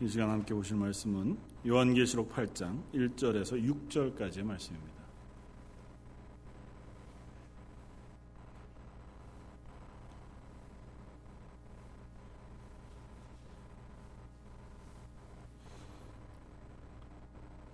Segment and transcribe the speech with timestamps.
[0.00, 5.04] 이 시간 함께 보실 말씀은 요한계시록 8장 1절에서 6절까지의 말씀입니다.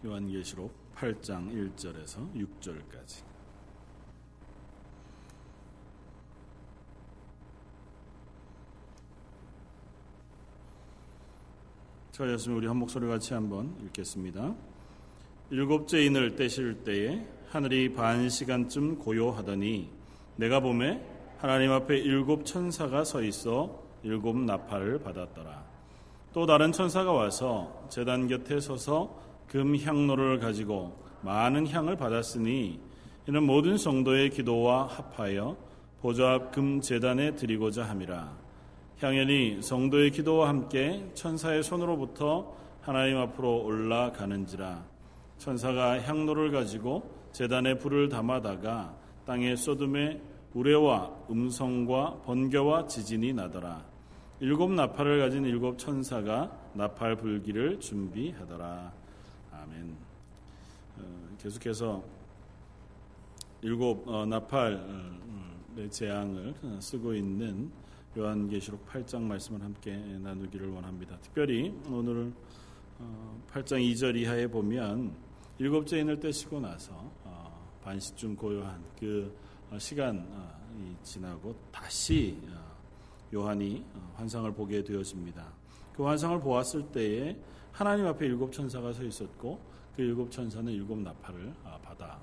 [0.05, 3.40] 요한계시록 8장 1절에서 6절까지
[12.21, 14.55] 저였으면 우리 한 목소리 같이 한번 읽겠습니다.
[15.49, 19.89] 일곱째 인을 떼실 때에 하늘이 반 시간쯤 고요하더니
[20.37, 21.03] 내가 봄에
[21.39, 25.65] 하나님 앞에 일곱 천사가 서 있어 일곱 나팔을 받았더라.
[26.35, 29.19] 또 다른 천사가 와서 제단 곁에 서서
[29.49, 32.81] 금 향로를 가지고 많은 향을 받았으니
[33.29, 35.57] 이는 모든 성도의 기도와 합하여
[36.03, 38.50] 보좌 앞금 제단에 드리고자 함이라.
[39.01, 44.85] 향연이 성도의 기도와 함께 천사의 손으로부터 하나님 앞으로 올라가는지라.
[45.39, 50.21] 천사가 향로를 가지고 재단에 불을 담아다가 땅에 쏟음에
[50.53, 53.83] 우레와 음성과 번개와 지진이 나더라.
[54.41, 58.93] 일곱 나팔을 가진 일곱 천사가 나팔 불기를 준비하더라.
[59.51, 59.97] 아멘.
[60.99, 61.03] 어,
[61.39, 62.03] 계속해서
[63.63, 64.77] 일곱 어, 나팔의
[65.91, 67.71] 재앙을 쓰고 있는
[68.17, 71.17] 요한계시록 8장 말씀을 함께 나누기를 원합니다.
[71.21, 72.33] 특별히 오늘
[73.53, 75.15] 8장 어, 2절 이하에 보면
[75.59, 76.93] 일곱째 인을 떼시고 나서
[77.25, 79.33] 어, 반시쯤 고요한 그
[79.71, 80.25] 어, 시간이
[81.05, 82.37] 지나고 다시
[83.33, 83.85] 요한이
[84.17, 85.47] 환상을 보게 되었습니다.
[85.95, 87.37] 그 환상을 보았을 때에
[87.71, 89.61] 하나님 앞에 일곱 천사가 서 있었고
[89.95, 92.21] 그 일곱 천사는 일곱 나팔을 받아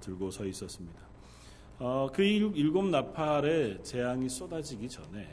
[0.00, 1.05] 들고 서 있었습니다.
[1.78, 5.28] 어, 그 일곱 나팔의 재앙이 쏟아지기 전에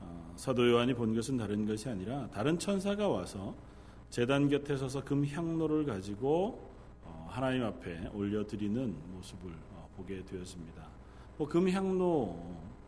[0.00, 3.54] 어, 사도 요한이 본 것은 다른 것이 아니라 다른 천사가 와서
[4.08, 6.70] 재단 곁에 서서 금 향로를 가지고
[7.04, 10.86] 어, 하나님 앞에 올려드리는 모습을 어, 보게 되었습니다.
[11.36, 12.34] 뭐 금 향로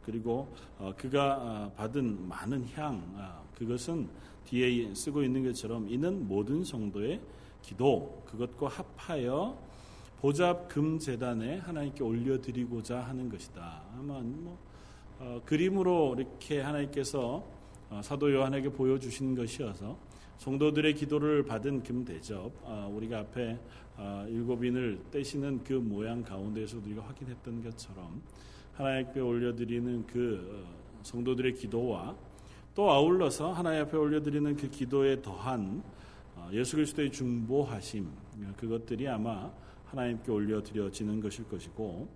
[0.03, 0.49] 그리고
[0.79, 4.09] 어, 그가 어, 받은 많은 향 아, 그것은
[4.47, 7.21] 뒤에 쓰고 있는 것처럼 이는 모든 성도의
[7.61, 9.74] 기도 그것과 합하여
[10.25, 13.83] 보잡 금 재단에 하나님께 올려드리고자 하는 것이다.
[13.93, 14.59] 아마 뭐
[15.19, 17.47] 어, 그림으로 이렇게 하나님께서
[17.91, 19.99] 어, 사도 요한에게 보여주신 것이어서
[20.39, 23.59] 성도들의 기도를 받은 금 대접 어, 우리가 앞에
[23.99, 28.23] 어, 일곱인을 떼시는 그 모양 가운데서 우리가 확인했던 것처럼
[28.73, 32.17] 하나님께 올려드리는 그 어, 성도들의 기도와
[32.75, 35.83] 또 아울러서 하나님 앞에 올려드리는 그 기도에 더한
[36.35, 38.09] 어, 예수 그리스도의 중보하심
[38.57, 39.53] 그것들이 아마
[39.95, 42.09] 하나님께 올려드려지는 것일 것이고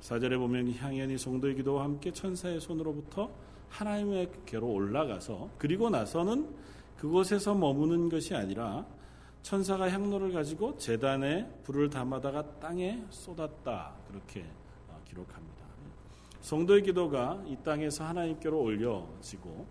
[0.00, 3.30] 사절에 보면 향연이 성도의 기도와 함께 천사의 손으로부터
[3.68, 6.48] 하나님의께로 올라가서 그리고 나서는
[6.96, 8.86] 그곳에서 머무는 것이 아니라
[9.42, 14.44] 천사가 향로를 가지고 재단에 불을 담아다가 땅에 쏟았다 그렇게
[14.88, 15.64] 어, 기록합니다.
[16.40, 19.66] 성도의 기도가 이 땅에서 하나님께로 올려지고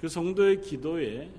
[0.00, 1.30] 그 성도의 기도에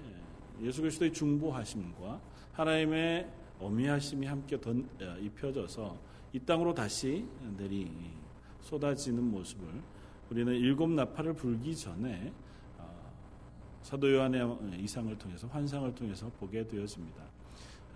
[0.62, 2.20] 예수 그리스도의 중보하심과
[2.54, 5.97] 하나님의 어미하심이 함께 던, 어, 입혀져서
[6.34, 7.25] 이 땅으로 다시
[7.58, 7.92] 내리
[8.62, 9.68] 쏟아지는 모습을
[10.30, 12.31] 우리는 일곱 나팔을 불기 전에
[12.78, 13.12] 어,
[13.81, 17.22] 사도 요한의 이상을 통해서 환상을 통해서 보게 되었습니다.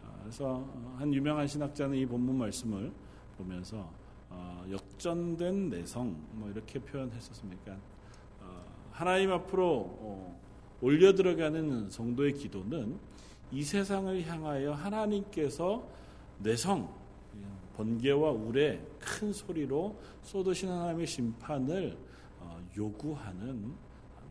[0.03, 2.91] 어, 그래서 한 유명한 신학자는 이 본문 말씀을
[3.38, 3.90] 보면서
[4.72, 7.78] 역전된 내성 뭐 이렇게 표현했었습니까?
[8.91, 10.35] 하나님 앞으로
[10.81, 12.97] 올려 들어가는 성도의 기도는
[13.53, 15.88] 이 세상을 향하여 하나님께서
[16.40, 16.90] 내성,
[17.78, 21.96] 번개와 우레 큰 소리로 쏟으시는 하나님의 심판을
[22.40, 23.74] 어, 요구하는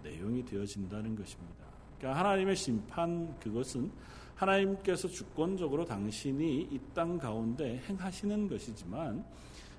[0.02, 1.64] 내용이 되어진다는 것입니다.
[1.98, 3.92] 그러니까 하나님의 심판 그것은
[4.34, 9.24] 하나님께서 주권적으로 당신이 이 땅 가운데 행하시는 것이지만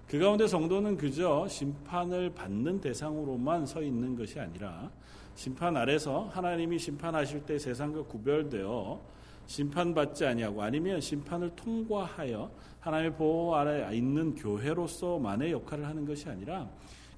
[0.08, 4.90] 그 가운데 성도는 그저 심판을 받는 대상으로만 서 있는 것이 아니라
[5.36, 9.02] 심판 아래서 하나님이 심판하실 때 세상과 구별되어
[9.48, 16.69] 심판받지 아니하고 아니면 심판을 통과하여 하나님의 보호 아래 있는 교회로서만의 역할을 하는 것이 아니라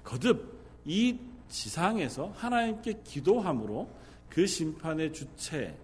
[0.04, 1.18] 거듭 이
[1.48, 3.88] 지상에서 하나님께 기도함으로
[4.28, 5.76] 그 심판의 주체,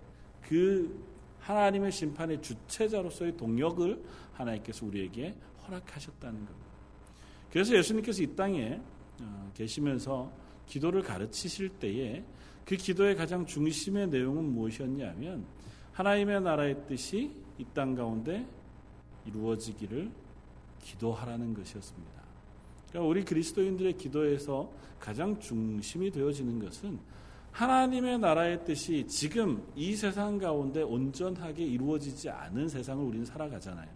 [0.42, 1.02] 그
[1.40, 4.02] 하나님의 심판의 주체자로서의 동력을
[4.34, 5.34] 하나님께서 우리에게
[5.66, 6.72] 허락하셨다는 겁니다.
[7.50, 8.80] 그래서 예수님께서 이 땅에
[9.20, 10.32] 어, 계시면서
[10.66, 12.24] 기도를 가르치실 때에
[12.64, 15.44] 그 기도의 가장 중심의 내용은 무엇이었냐면
[15.92, 18.46] 하나님의 나라의 뜻이 이 땅 가운데
[19.26, 20.10] 이루어지기를
[20.80, 22.22] 기도하라는 것이었습니다.
[22.88, 26.98] 그러니까 우리 그리스도인들의 기도에서 가장 중심이 되어지는 것은
[27.52, 33.88] 하나님의 나라의 뜻이 지금 이 세상 가운데 온전하게 이루어지지 않은 세상을 우리는 살아가잖아요.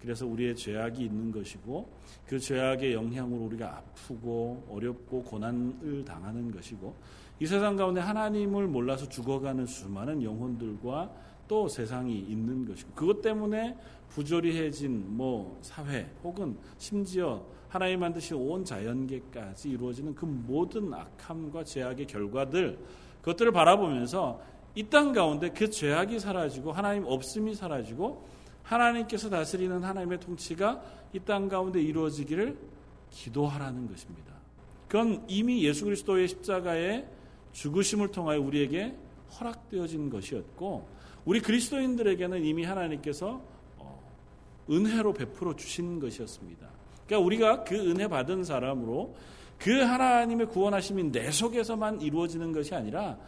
[0.00, 1.88] 그래서 우리의 죄악이 있는 것이고
[2.26, 6.94] 그 죄악의 영향으로 우리가 아프고 어렵고 고난을 당하는 것이고
[7.40, 11.10] 이 세상 가운데 하나님을 몰라서 죽어가는 수많은 영혼들과
[11.48, 13.76] 또 세상이 있는 것이고 그것 때문에
[14.10, 22.78] 부조리해진 뭐 사회 혹은 심지어 하나님 만드신 온 자연계까지 이루어지는 그 모든 악함과 죄악의 결과들
[23.20, 24.40] 그것들을 바라보면서
[24.74, 28.24] 이 땅 가운데 그 죄악이 사라지고 하나님 없음이 사라지고
[28.62, 30.80] 하나님께서 다스리는 하나님의 통치가
[31.12, 32.56] 이 땅 가운데 이루어지기를
[33.10, 34.34] 기도하라는 것입니다.
[34.86, 37.06] 그건 이미 예수 그리스도의 십자가의
[37.52, 38.94] 죽으심을 통하여 우리에게
[39.38, 40.86] 허락되어진 것이었고
[41.28, 43.42] 우리 그리스도인들에게는 이미 하나님께서
[43.76, 44.02] 어,
[44.70, 46.66] 은혜로 베풀어 주신 것이었습니다.
[47.04, 49.14] 그러니까 우리가 그 은혜 받은 사람으로
[49.58, 53.18] 그 하나님의 구원하심이 내 속에서만 이루어지는 것이 아니라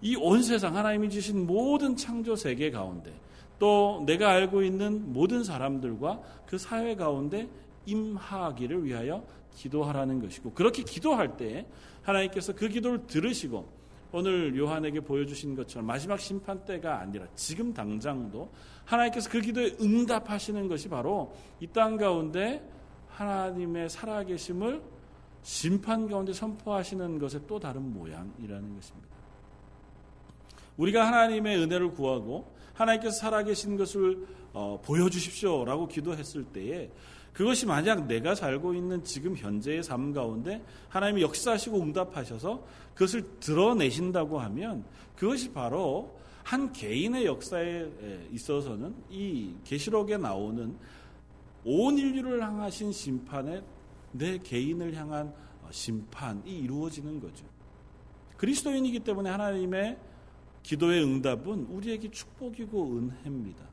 [0.00, 3.12] 이 온 세상 하나님이 주신 모든 창조 세계 가운데
[3.58, 7.46] 또 내가 알고 있는 모든 사람들과 그 사회 가운데
[7.84, 9.22] 임하기를 위하여
[9.54, 11.66] 기도하라는 것이고 그렇게 기도할 때
[12.00, 13.79] 하나님께서 그 기도를 들으시고
[14.12, 18.50] 오늘 요한에게 보여주신 것처럼 마지막 심판 때가 아니라 지금 당장도
[18.84, 22.62] 하나님께서 그 기도에 응답하시는 것이 바로 이 땅 가운데
[23.08, 24.82] 하나님의 살아계심을
[25.42, 29.08] 심판 가운데 선포하시는 것의 또 다른 모양이라는 것입니다.
[30.76, 36.90] 우리가 하나님의 은혜를 구하고 하나님께서 살아계신 것을 어, 보여주십시오라고 기도했을 때에
[37.32, 42.62] 그것이 만약 내가 살고 있는 지금 현재의 삶 가운데 하나님이 역사하시고 응답하셔서
[42.94, 44.84] 그것을 드러내신다고 하면
[45.16, 50.76] 그것이 바로 한 개인의 역사에 있어서는 이 계시록에 나오는
[51.64, 53.62] 온 인류를 향하신 심판에
[54.12, 55.32] 내 개인을 향한
[55.70, 57.44] 심판이 이루어지는 거죠.
[58.36, 59.98] 그리스도인이기 때문에 하나님의
[60.62, 63.64] 기도의 응답은 우리에게 축복이고 은혜입니다.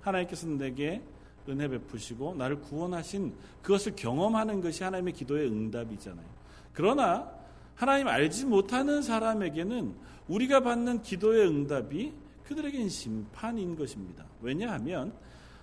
[0.00, 1.02] 하나님께서 는 내게
[1.48, 6.26] 은혜 베푸시고 나를 구원하신 그것을 경험하는 것이 하나님의 기도의 응답이잖아요.
[6.72, 7.30] 그러나
[7.74, 9.94] 하나님 알지 못하는 사람에게는
[10.28, 12.12] 우리가 받는 기도의 응답이
[12.44, 14.24] 그들에게는 심판인 것입니다.
[14.40, 15.12] 왜냐하면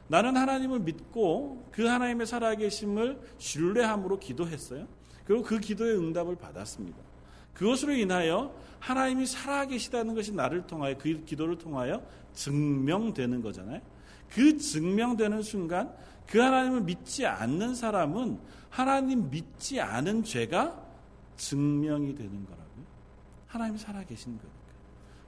[0.08, 4.88] 나는 하나님을 믿고 그 하나님의 살아계심을 신뢰함으로 기도했어요.
[5.26, 6.98] 그리고 그 기도의 응답을 받았습니다.
[7.54, 12.04] 그것으로 인하여 하나님이 살아계시다는 것이 나를 통하여 그 기도를 통하여
[12.34, 13.82] 증명되는 거잖아요.
[14.30, 15.94] 그 증명되는 순간
[16.28, 18.40] 그 하나님을 믿지 않는 사람은
[18.70, 20.84] 하나님 믿지 않은 죄가
[21.38, 22.86] 증명이 되는 거라고요.
[23.48, 24.56] 하나님이 살아계신 거니까.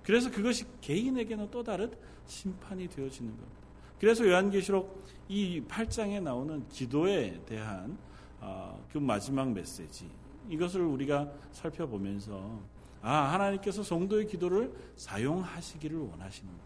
[0.04, 1.92] 그래서 그것이 개인에게는 또 다른
[2.26, 3.58] 심판이 되어지는 겁니다.
[4.00, 7.98] 그래서 요한계시록 이 8장에 나오는 기도에 대한
[8.40, 10.10] 어, 그 마지막 메시지
[10.50, 12.62] 이것을 우리가 살펴보면서
[13.02, 16.64] 아 하나님께서 성도의 기도를 사용하시기를 원하십니다.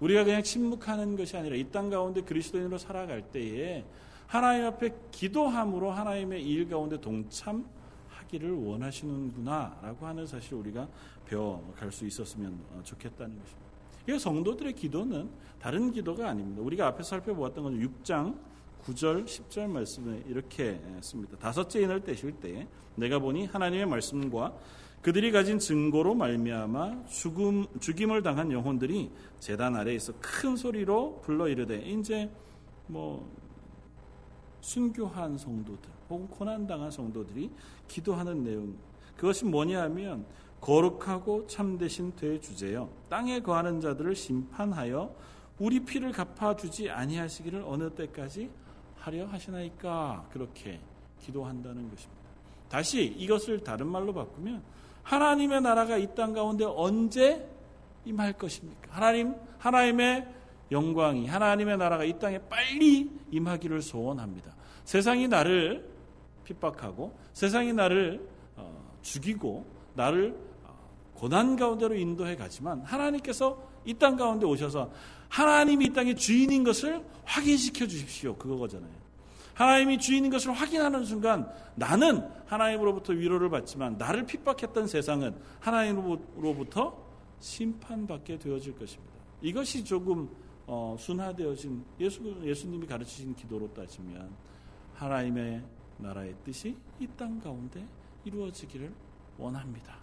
[0.00, 3.84] 우리가 그냥 침묵하는 것이 아니라 이 땅 가운데 그리스도인으로 살아갈 때에
[4.26, 10.86] 하나님 앞에 기도함으로 하나님의 일 가운데 동참하기를 원하시는구나라고 하는 사실 우리가
[11.26, 13.68] 배워갈 수 있었으면 좋겠다는 것입니다.
[14.08, 15.28] 이 성도들의 기도는
[15.60, 16.62] 다른 기도가 아닙니다.
[16.62, 18.38] 우리가 앞에 살펴보았던 건 6장
[18.84, 21.36] 9절, 10절 말씀에 이렇게 씁니다.
[21.36, 24.54] 다섯째 인을 떼실 때 내가 보니 하나님의 말씀과
[25.02, 32.30] 그들이 가진 증거로 말미암아 죽음 죽임을 당한 영혼들이 제단 아래에서 큰 소리로 불러 이르되 이제
[32.86, 33.30] 뭐
[34.60, 37.50] 순교한 성도들 혹은 고난 당한 성도들이
[37.86, 38.76] 기도하는 내용
[39.16, 40.26] 그것이 뭐냐 하면
[40.60, 45.14] 거룩하고 참되신 대주제여 땅에 거하는 자들을 심판하여
[45.58, 48.50] 우리 피를 갚아주지 아니하시기를 어느 때까지
[48.96, 50.80] 하려 하시나이까 그렇게
[51.20, 52.18] 기도한다는 것입니다.
[52.68, 54.62] 다시 이것을 다른 말로 바꾸면
[55.08, 57.46] 하나님의 나라가 이 땅 가운데 언제
[58.04, 58.88] 임할 것입니까?
[58.90, 60.26] 하나님 하나님의
[60.70, 64.54] 영광이 하나님의 나라가 이 땅에 빨리 임하기를 소원합니다.
[64.84, 65.88] 세상이 나를
[66.44, 70.36] 핍박하고 세상이 나를 어, 죽이고 나를
[71.14, 74.90] 고난 가운데로 인도해 가지만 하나님께서 이 땅 가운데 오셔서
[75.30, 78.36] 하나님이 이 땅의 주인인 것을 확인시켜 주십시오.
[78.36, 78.97] 그거잖아요.
[79.58, 86.96] 하나님이 주인인 것을 확인하는 순간 나는 하나님으로부터 위로를 받지만 나를 핍박했던 세상은 하나님으로부터
[87.40, 89.12] 심판받게 되어질 것입니다.
[89.42, 90.28] 이것이 조금
[90.64, 94.30] 어, 순화되어진 예수, 예수님이 가르치신 기도로 따지면
[94.94, 95.64] 하나님의
[95.98, 97.84] 나라의 뜻이 이 땅 가운데
[98.24, 98.92] 이루어지기를
[99.38, 99.96] 원합니다.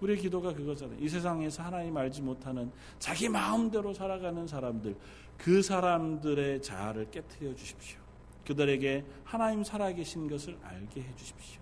[0.00, 0.98] 우리의 기도가 그거잖아요.
[0.98, 4.96] 이 세상에서 하나님 알지 못하는 자기 마음대로 살아가는 사람들,
[5.38, 8.05] 그 사람들의 자아를 깨뜨려 주십시오.
[8.46, 11.60] 그들에게 하나님 살아계신 것을 알게 해 주십시오.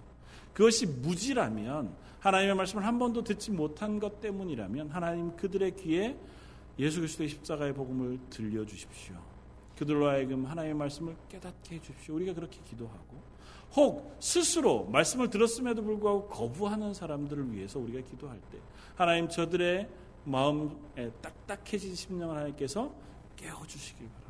[0.53, 6.17] 그것이 무지라면 하나님의 말씀을 한 번도 듣지 못한 것 때문이라면 하나님 그들의 귀에
[6.79, 9.17] 예수 그리스도의 십자가의 복음을 들려 주십시오.
[9.77, 12.15] 그들로 하여금 하나님의 말씀을 깨닫게 해 주십시오.
[12.15, 13.23] 우리가 그렇게 기도하고
[13.77, 18.59] 혹 스스로 말씀을 들었음에도 불구하고 거부하는 사람들을 위해서 우리가 기도할 때
[18.95, 19.89] 하나님 저들의
[20.25, 22.95] 마음에 딱딱해진 심령을 하나님께서
[23.37, 24.24] 깨워 주시길 바랍니다.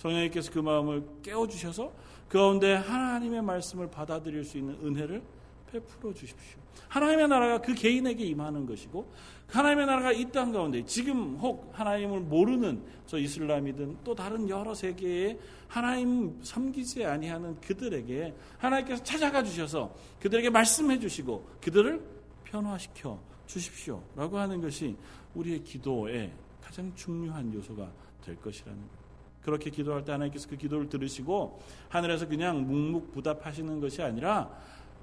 [0.00, 1.92] 성령님께서 그 마음을 깨워 주셔서
[2.28, 5.22] 그 가운데 하나님의 말씀을 받아들일 수 있는 은혜를
[5.70, 6.58] 베풀어 주십시오.
[6.88, 9.12] 하나님의 나라가 그 개인에게 임하는 것이고
[9.48, 15.38] 하나님의 나라가 이 땅 가운데 지금 혹 하나님을 모르는 저 이슬람이든 또 다른 여러 세계에
[15.68, 22.00] 하나님 섬기지 아니하는 그들에게 하나님께서 찾아가 주셔서 그들에게 말씀해 주시고 그들을
[22.44, 24.96] 변화시켜 주십시오라고 하는 것이
[25.34, 27.90] 우리의 기도의 가장 중요한 요소가
[28.24, 28.99] 될 것이라는 것.
[29.42, 34.50] 그렇게 기도할 때 하나님께서 그 기도를 들으시고 하늘에서 그냥 묵묵부답하시는 것이 아니라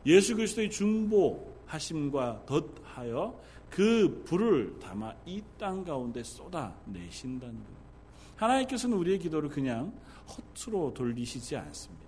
[0.06, 3.40] 예수 그리스도의 중보하심과 덧하여
[3.70, 7.70] 그 불을 담아 이 땅 가운데 쏟아 내신다는 것.
[8.38, 9.92] 하나님께서는 우리의 기도를 그냥
[10.28, 12.06] 헛으로 돌리시지 않습니다.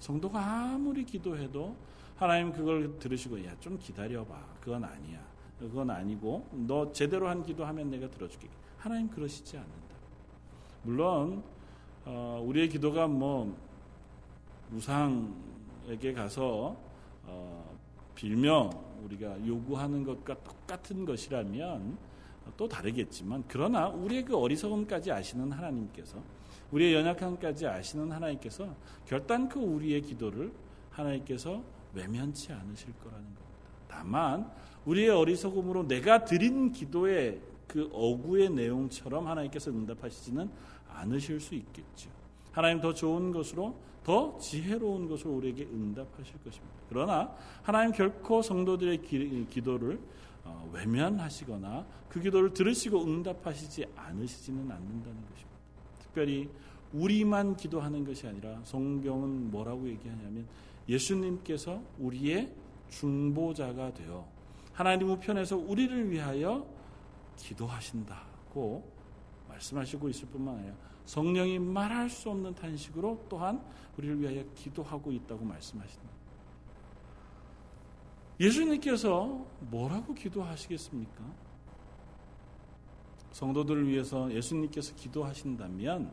[0.00, 0.40] 성도가
[0.72, 1.76] 아무리 기도해도
[2.16, 4.56] 하나님 그걸 들으시고 야 좀 기다려봐.
[4.60, 5.20] 그건 아니야.
[5.58, 8.48] 그건 아니고 너 제대로 한 기도하면 내가 들어줄게.
[8.78, 9.94] 하나님 그러시지 않는다.
[10.82, 11.42] 물론
[12.10, 13.54] 어, 우리의 기도가 뭐
[14.72, 16.74] 우상에게 가서
[17.24, 17.78] 어,
[18.14, 18.70] 빌며
[19.04, 21.98] 우리가 요구하는 것과 똑같은 것이라면
[22.56, 26.16] 또 다르겠지만 그러나 우리의 그 어리석음까지 아시는 하나님께서
[26.70, 28.74] 우리의 연약함까지 아시는 하나님께서
[29.06, 30.50] 결단코 우리의 기도를
[30.90, 31.62] 하나님께서
[31.92, 33.42] 외면치 않으실 거라는 겁니다.
[33.86, 34.50] 다만
[34.86, 40.50] 우리의 어리석음으로 내가 드린 기도의 그 어구의 내용처럼 하나님께서 응답하시지는
[40.92, 42.10] 않으실 수 있겠죠.
[42.52, 46.74] 하나님 더 좋은 것으로 더 지혜로운 것으로 우리에게 응답하실 것입니다.
[46.88, 50.00] 그러나 하나님 결코 성도들의 기, 도를
[50.44, 55.58] 어, 외면하시거나 그 기도를 들으시고 응답하시지 않으시지는 않는다는 것입니다.
[56.00, 56.48] 특별히
[56.92, 60.46] 우리만 기도하는 것이 아니라 성경은 뭐라고 얘기하냐면
[60.88, 62.50] 예수님께서 우리의
[62.88, 64.26] 중보자가 되어
[64.72, 66.66] 하나님 우편에서 우리를 위하여
[67.36, 68.97] 기도하신다고
[69.58, 70.74] 말씀하시고 있을 뿐만 아니라
[71.04, 73.62] 성령이 말할 수 없는 탄식으로 또한
[73.96, 76.08] 우리를 위하여 기도하고 있다고 말씀하신다.
[78.40, 81.24] 예수님께서 뭐라고 기도하시겠습니까?
[83.32, 86.10] 성도들을 위해서 예수님께서 기도하신다면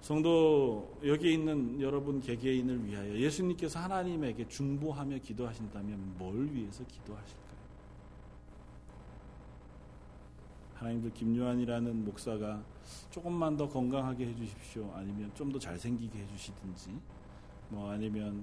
[0.00, 7.50] 성도 여기 있는 여러분 개개인을 위하여 예수님께서 하나님에게 중보하며 기도하신다면 뭘 위해서 기도하실까요?
[10.80, 12.62] 하나님도 김요한이라는 목사가
[13.10, 14.90] 조금만 더 건강하게 해주십시오.
[14.94, 16.98] 아니면 좀 더 잘생기게 해주시든지,
[17.68, 18.42] 뭐 아니면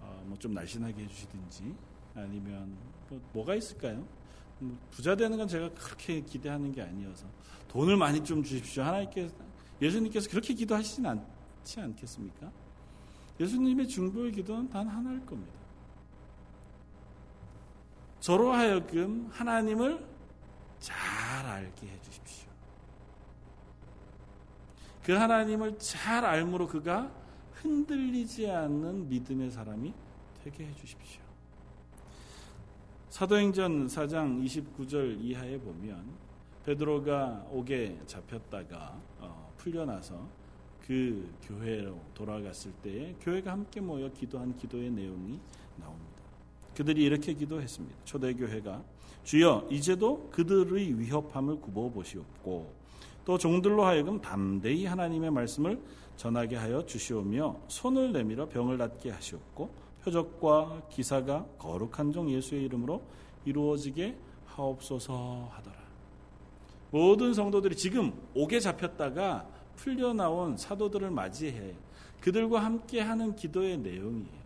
[0.00, 1.74] 어, 뭐좀 날씬하게 해주시든지,
[2.14, 2.76] 아니면
[3.08, 4.06] 뭐 뭐가 있을까요?
[4.60, 7.26] 뭐 부자 되는 건 제가 그렇게 기대하는 게 아니어서
[7.68, 8.84] 돈을 많이 좀 주십시오.
[8.84, 9.34] 하나님께서
[9.82, 12.52] 예수님께서 그렇게 기도하시진 않지 않겠습니까?
[13.40, 15.52] 예수님의 중보의 기도는 단 하나일 겁니다.
[18.20, 20.06] 저로 하여금 하나님을
[20.78, 21.13] 잘
[21.44, 22.48] 알게 해 주십시오.
[25.02, 27.12] 그 하나님을 잘 알므로 그가
[27.52, 29.92] 흔들리지 않는 믿음의 사람이
[30.42, 31.22] 되게 해 주십시오.
[33.10, 36.04] 사도행전 4장 29절 이하에 보면
[36.64, 40.26] 베드로가 옥에 잡혔다가 어, 풀려나서
[40.86, 45.38] 그 교회로 돌아갔을 때 교회가 함께 모여 기도한 기도의 내용이
[45.76, 46.22] 나옵니다.
[46.74, 47.96] 그들이 이렇게 기도했습니다.
[48.04, 48.82] 초대교회가
[49.24, 52.72] 주여 이제도 그들의 위협함을 굽어 보시옵고
[53.24, 55.80] 또 종들로 하여금 담대히 하나님의 말씀을
[56.16, 59.70] 전하게 하여 주시오며 손을 내밀어 병을 낫게 하시옵고
[60.04, 63.02] 표적과 기사가 거룩한 종 예수의 이름으로
[63.46, 64.16] 이루어지게
[64.46, 65.76] 하옵소서 하더라.
[66.90, 71.74] 모든 성도들이 지금 옥에 잡혔다가 풀려 나온 사도들을 맞이해
[72.20, 74.44] 그들과 함께 하는 기도의 내용이에요.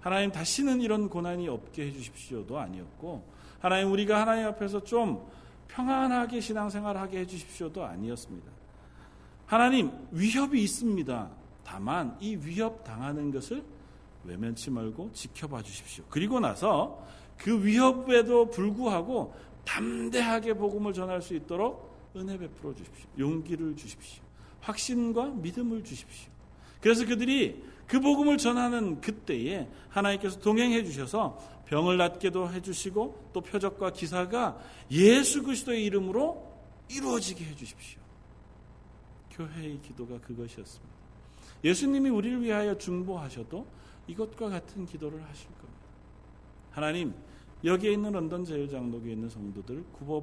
[0.00, 3.22] 하나님 다시는 이런 고난이 없게 해 주십시오도 아니었고
[3.60, 5.24] 하나님 우리가 하나님 앞에서 좀
[5.68, 8.50] 평안하게 신앙생활하게 해주십시오도 아니었습니다.
[9.46, 11.30] 하나님 위협이 있습니다.
[11.64, 13.62] 다만 이 위협 당하는 것을
[14.24, 16.04] 외면치 말고 지켜봐 주십시오.
[16.08, 17.04] 그리고 나서
[17.36, 23.08] 그 위협에도 불구하고 담대하게 복음을 전할 수 있도록 은혜 베풀어 주십시오.
[23.18, 24.22] 용기를 주십시오.
[24.60, 26.30] 확신과 믿음을 주십시오.
[26.80, 31.38] 그래서 그들이 그 복음을 전하는 그때에 하나님께서 동행해 주셔서
[31.70, 34.58] 병을 낫게도 해주시고 또 표적과 기사가
[34.90, 36.50] 예수 그리스도의 이름으로
[36.90, 38.00] 이루어지게 해주십시오.
[39.30, 40.94] 교회의 기도가 그것이었습니다.
[41.62, 43.64] 예수님이 우리를 위하여 중보하셔도
[44.08, 45.80] 이것과 같은 기도를 하실 겁니다.
[46.72, 47.14] 하나님
[47.62, 50.20] 여기에 있는 런던 제일장로교에 있는 성도들을 굽어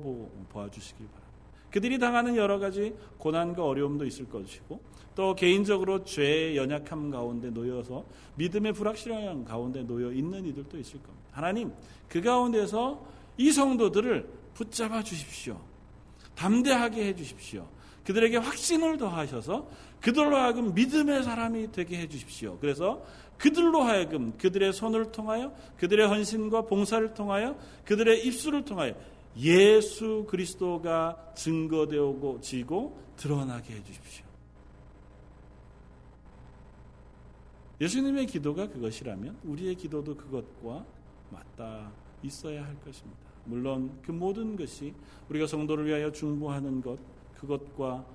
[0.49, 1.37] 보아 주시길 바랍니다.
[1.71, 4.81] 그들이 당하는 여러 가지 고난과 어려움도 있을 것이고
[5.15, 8.03] 또 개인적으로 죄의 연약함 가운데 놓여서
[8.35, 11.26] 믿음의 불확실함 가운데 놓여 있는 이들도 있을 겁니다.
[11.38, 11.72] 하나님
[12.10, 13.06] 그 가운데서
[13.38, 15.62] 이 성도들을 붙잡아 주십시오.
[16.34, 17.67] 담대하게 해 주십시오.
[18.03, 19.70] 그들에게 확신을 더하셔서
[20.01, 22.58] 그들로 하여금 믿음의 사람이 되게 해 주십시오.
[22.60, 23.06] 그래서
[23.38, 28.96] 그들로 하여금 그들의 손을 통하여 그들의 헌신과 봉사를 통하여 그들의 입술을 통하여
[29.38, 34.25] 예수 그리스도가 증거되고 지고 드러나게 해 주십시오.
[37.79, 40.96] 예수님의 기도가 그것이라면 우리의 기도도 그것과
[41.31, 41.91] 맞닿아
[42.24, 43.19] 있어야 할 것입니다.
[43.46, 44.93] 물론 그 모든 것이
[45.29, 47.00] 우리가 성도를 위하여 중보하는 것
[47.36, 48.05] 그것과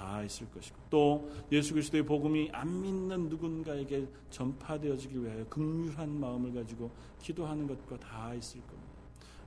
[0.00, 6.90] 다 있을 것이고 또 예수 그리스도의 복음이 안 믿는 누군가에게 전파되어지기 위하여 극률한 마음을 가지고
[7.20, 8.90] 기도하는 것과 다 있을 겁니다.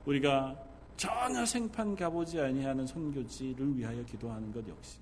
[0.06, 0.56] 우리가
[0.96, 4.98] 전혀 생판 가보지 아니하는 선교지를 위하여 기도하는 것 역시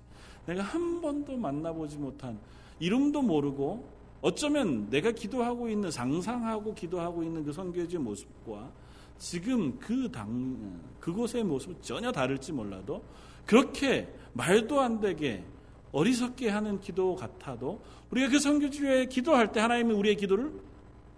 [0.47, 2.39] 내가 한 번도 만나보지 못한
[2.79, 3.87] 이름도 모르고
[4.23, 8.71] 어쩌면 내가 기도하고 있는 상상하고 기도하고 있는 그 선교지의 모습과
[9.19, 13.03] 지금 그 당 그곳의 모습 전혀 다를지 몰라도
[13.45, 15.43] 그렇게 말도 안 되게
[15.91, 20.53] 어리석게 하는 기도 같아도 우리가 그 선교주에 기도할 때 하나님이 우리의 기도를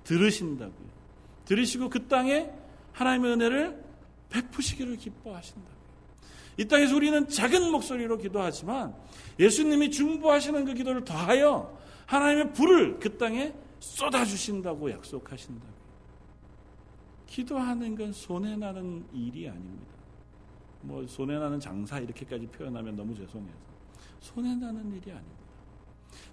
[0.03, 0.89] 들으신다고요.
[1.45, 2.49] 들으시고 그 땅에
[2.93, 3.83] 하나님의 은혜를
[4.29, 5.75] 베푸시기를 기뻐하신다고요.
[6.57, 8.95] 이 땅에서 우리는 작은 목소리로 기도하지만
[9.39, 15.75] 예수님이 중보하시는 그 기도를 더하여 하나님의 불을 그 땅에 쏟아주신다고 약속하신다고요.
[17.27, 19.93] 기도하는 건 손해나는 일이 아닙니다.
[20.81, 23.57] 뭐 손해나는 장사 이렇게까지 표현하면 너무 죄송해서
[24.19, 25.45] 손해나는 일이 아닙니다.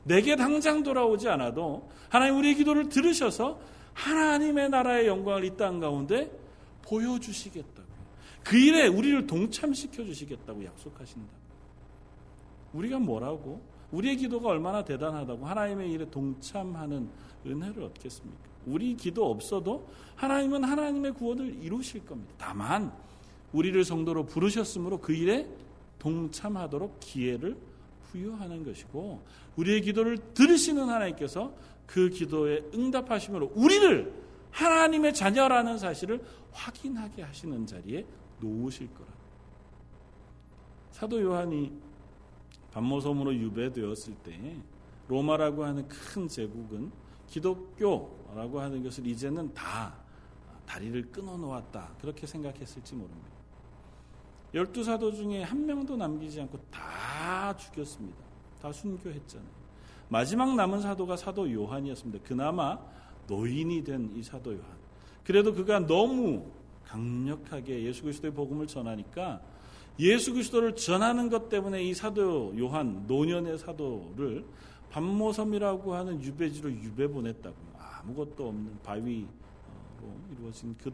[0.04, 3.60] 내게 당장 돌아오지 않아도 하나님 우리의 기도를 들으셔서
[3.94, 6.30] 하나님의 나라의 영광을 이 땅 가운데
[6.82, 7.88] 보여주시겠다고.
[8.44, 11.32] 그 일에 우리를 동참시켜 주시겠다고 약속하신다.
[12.72, 13.60] 우리가 뭐라고?
[13.92, 17.08] 우리의 기도가 얼마나 대단하다고 하나님의 일에 동참하는
[17.46, 18.52] 은혜를 얻겠습니까?
[18.66, 22.34] 우리 기도 없어도 하나님은 하나님의 구원을 이루실 겁니다.
[22.38, 22.92] 다만
[23.52, 25.48] 우리를 성도로 부르셨으므로 그 일에
[25.98, 27.56] 동참하도록 기회를
[28.10, 29.22] 부여하는 것이고
[29.56, 31.52] 우리의 기도를 들으시는 하나님께서
[31.86, 34.12] 그 기도에 응답하심으로 우리를
[34.50, 38.04] 하나님의 자녀라는 사실을 확인하게 하시는 자리에
[38.40, 39.08] 놓으실 거라.
[40.90, 41.72] 사도 요한이
[42.72, 44.56] 반모섬으로 유배되었을 때
[45.08, 46.90] 로마라고 하는 큰 제국은
[47.28, 49.94] 기독교라고 하는 것을 이제는 다
[50.66, 51.90] 다리를 끊어 놓았다.
[52.00, 53.28] 그렇게 생각했을지 모릅니다.
[54.54, 58.18] 열두 사도 중에 한 명도 남기지 않고 다 죽였습니다.
[58.60, 59.62] 다 순교했잖아요.
[60.08, 62.24] 마지막 남은 사도가 사도 요한이었습니다.
[62.26, 62.78] 그나마
[63.26, 64.70] 노인이 된 이 사도 요한.
[65.24, 66.44] 그래도 그가 너무
[66.86, 69.40] 강력하게 예수 그리스도의 복음을 전하니까
[69.98, 74.44] 예수 그리스도를 전하는 것 때문에 이 사도 요한 노년의 사도를
[74.90, 79.26] 반모섬이라고 하는 유배지로 유배 보냈다고 아무것도 없는 바위로
[80.32, 80.92] 이루어진 그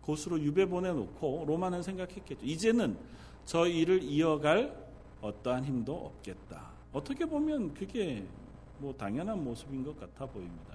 [0.00, 2.44] 곳으로 유배 보내놓고 로마는 생각했겠죠.
[2.44, 2.96] 이제는
[3.44, 4.74] 저 일을 이어갈
[5.20, 6.70] 어떠한 힘도 없겠다.
[6.92, 8.24] 어떻게 보면 그게
[8.78, 10.74] 뭐 당연한 모습인 것 같아 보입니다.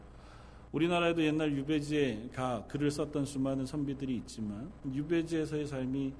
[0.71, 6.13] 우리나라에도 옛날 유배지에 가 글을 썼던 수많은 선비들이 있지만 유배지에서의 삶이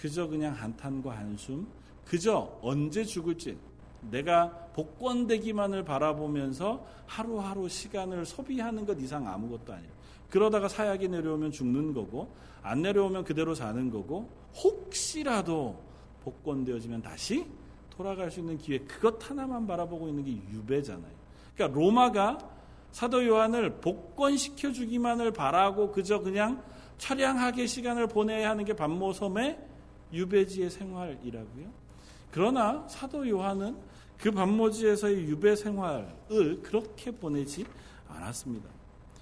[0.00, 1.66] 그저 그냥 한탄과 한숨,
[2.06, 3.58] 그저 언제 죽을지
[4.10, 9.90] 내가 복권되기만을 바라보면서 하루하루 시간을 소비하는 것 이상 아무것도 아니에요.
[10.30, 12.32] 그러다가 사약이 내려오면 죽는 거고
[12.62, 15.78] 안 내려오면 그대로 사는 거고 혹시라도
[16.24, 17.46] 복권되어지면 다시
[17.90, 21.12] 돌아갈 수 있는 기회 그것 하나만 바라보고 있는 게 유배잖아요.
[21.54, 22.38] 그러니까 로마가
[22.90, 26.62] 사도 요한을 복권시켜 주기만을 바라고 그저 그냥
[26.96, 29.69] 처량하게 시간을 보내야 하는 게 반모섬의
[30.12, 31.70] 유배지의 생활이라고요.
[32.30, 33.76] 그러나 사도 요한은
[34.18, 37.64] 그 반모지에서의 유배 생활을 그렇게 보내지
[38.08, 38.68] 않았습니다.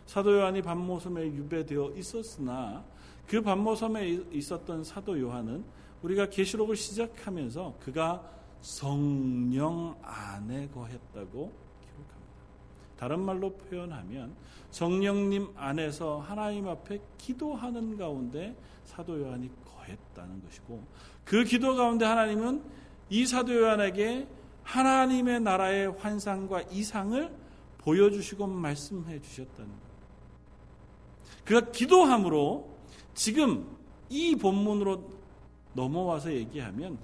[0.06, 2.84] 사도 요한이 반모섬에 유배되어 있었으나
[3.26, 5.64] 그 반모섬에 있었던 사도 요한은
[6.02, 8.22] 우리가 계시록을 시작하면서 그가
[8.60, 12.37] 성령 안에 거했다고 기록합니다.
[12.98, 14.34] 다른 말로 표현하면
[14.70, 20.82] 성령님 안에서 하나님 앞에 기도하는 가운데 사도 요한이 거했다는 것이고
[21.24, 22.62] 그 기도 가운데 하나님은
[23.10, 24.26] 이 사도 요한에게
[24.64, 27.30] 하나님의 나라의 환상과 이상을
[27.78, 29.88] 보여주시고 말씀해 주셨다는 것.
[31.44, 32.76] 그가 기도함으로
[33.14, 33.66] 지금
[34.10, 35.10] 이 본문으로
[35.72, 36.98] 넘어와서 얘기하면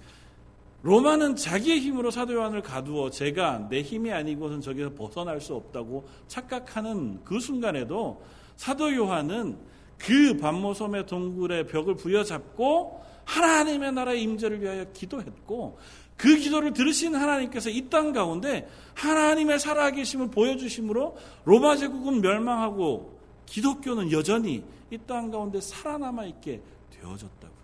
[0.85, 7.25] 로마는 자기의 힘으로 사도 요한을 가두어 제가 내 힘이 아니고선 저기서 벗어날 수 없다고 착각하는
[7.25, 8.23] 그 순간에도
[8.57, 9.57] 사도 요한은
[9.97, 15.79] 그 반모섬의 동굴의 벽을 부여잡고 하나님의 나라의 임재를 위하여 기도했고
[16.19, 21.17] 그 기도를 들으신 하나님께서 이 땅 가운데 하나님의 살아계심을 보여주심으로
[21.47, 27.55] 로마 제국은 멸망하고 기독교는 여전히 이 땅 가운데 살아남아 있게 되어졌다고요.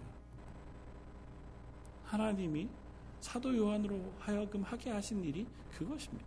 [2.06, 2.66] 하나님이
[3.20, 6.24] 사도 요한으로 하여금 하게 하신 일이 그것입니다.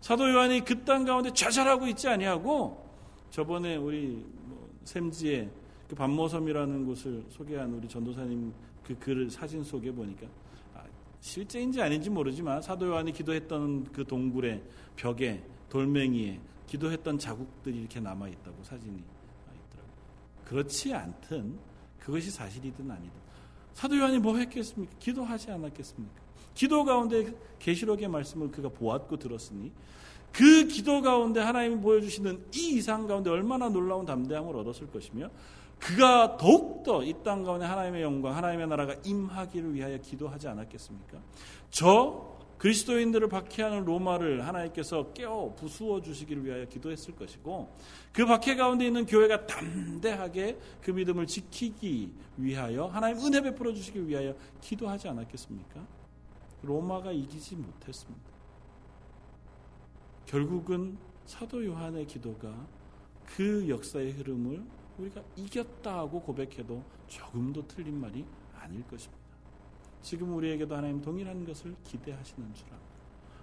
[0.00, 2.86] 사도 요한이 그 땅 가운데 좌절하고 있지 아니하고
[3.30, 5.50] 저번에 우리 뭐 샘지의
[5.88, 8.52] 그 반모섬이라는 곳을 소개한 우리 전도사님
[8.84, 10.26] 그 글 사진 속에 보니까
[10.74, 10.82] 아,
[11.20, 14.62] 실제인지 아닌지 모르지만 사도 요한이 기도했던 그 동굴의
[14.96, 19.94] 벽에 돌멩이에 기도했던 자국들이 이렇게 남아 있다고 사진이 있더라고요.
[20.46, 21.58] 그렇지 않든
[21.98, 23.27] 그것이 사실이든 아니든
[23.74, 24.94] 사도 요한이 뭐 했겠습니까?
[24.98, 26.20] 기도하지 않았겠습니까?
[26.54, 29.70] 기도 가운데 계시록의 말씀을 그가 보았고 들었으니
[30.32, 35.30] 그 기도 가운데 하나님이 보여주시는 이 이상 가운데 얼마나 놀라운 담대함을 얻었을 것이며
[35.78, 41.18] 그가 더욱더 이 땅 가운데 하나님의 영광, 하나님의 나라가 임하기를 위하여 기도하지 않았겠습니까?
[41.70, 47.72] 저 그리스도인들을 박해하는 로마를 하나님께서 깨어 부수어 주시기를 위하여 기도했을 것이고
[48.12, 54.34] 그 박해 가운데 있는 교회가 담대하게 그 믿음을 지키기 위하여 하나님 은혜 베풀어 주시기 위하여
[54.60, 55.86] 기도하지 않았겠습니까?
[56.62, 58.28] 로마가 이기지 못했습니다.
[60.26, 62.66] 결국은 사도 요한의 기도가
[63.24, 64.64] 그 역사의 흐름을
[64.98, 68.24] 우리가 이겼다고 고백해도 조금도 틀린 말이
[68.58, 69.17] 아닐 것입니다.
[70.02, 72.88] 지금 우리에게도 하나님 동일한 것을 기대하시는 줄 압니다.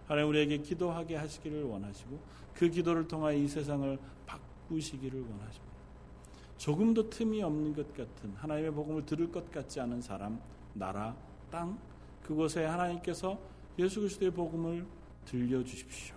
[0.08, 2.20] 하나님 우리에게 기도하게 하시기를 원하시고
[2.54, 5.76] 그 기도를 통하여 이 세상을 바꾸시기를 원하십니다.
[6.58, 10.40] 조금도 틈이 없는 것 같은 하나님의 복음을 들을 것 같지 않은 사람,
[10.74, 11.16] 나라,
[11.52, 11.78] 땅
[12.24, 13.38] 그곳에 하나님께서
[13.78, 14.86] 예수 그리스도의 복음을
[15.26, 16.16] 들려 주십시오.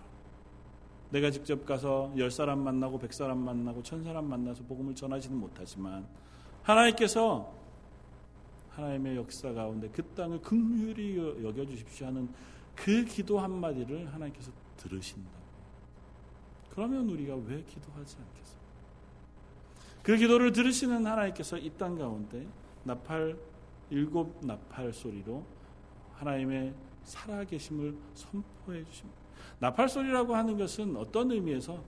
[1.11, 6.07] 내가 직접 가서 열 사람 만나고 백 사람 만나고 천 사람 만나서 복음을 전하지는 못하지만
[6.63, 7.58] 하나님께서
[8.79, 12.29] 하나님의 역사 가운데 그 땅을 긍휼히 여겨 주십시오 하는
[12.77, 15.31] 그 기도 한 마디를 하나님께서 들으신다.
[16.71, 18.69] 그러면 우리가 왜 기도하지 않겠습니까?
[20.05, 22.47] 그 기도를 들으시는 하나님께서 이 땅 가운데
[22.85, 23.37] 나팔
[23.91, 25.45] 일곱 나팔 소리로
[26.15, 29.19] 하나님의 살아계심을 선포해 주십니다.
[29.59, 31.83] 나팔 소리라고 하는 것은 어떤 의미에서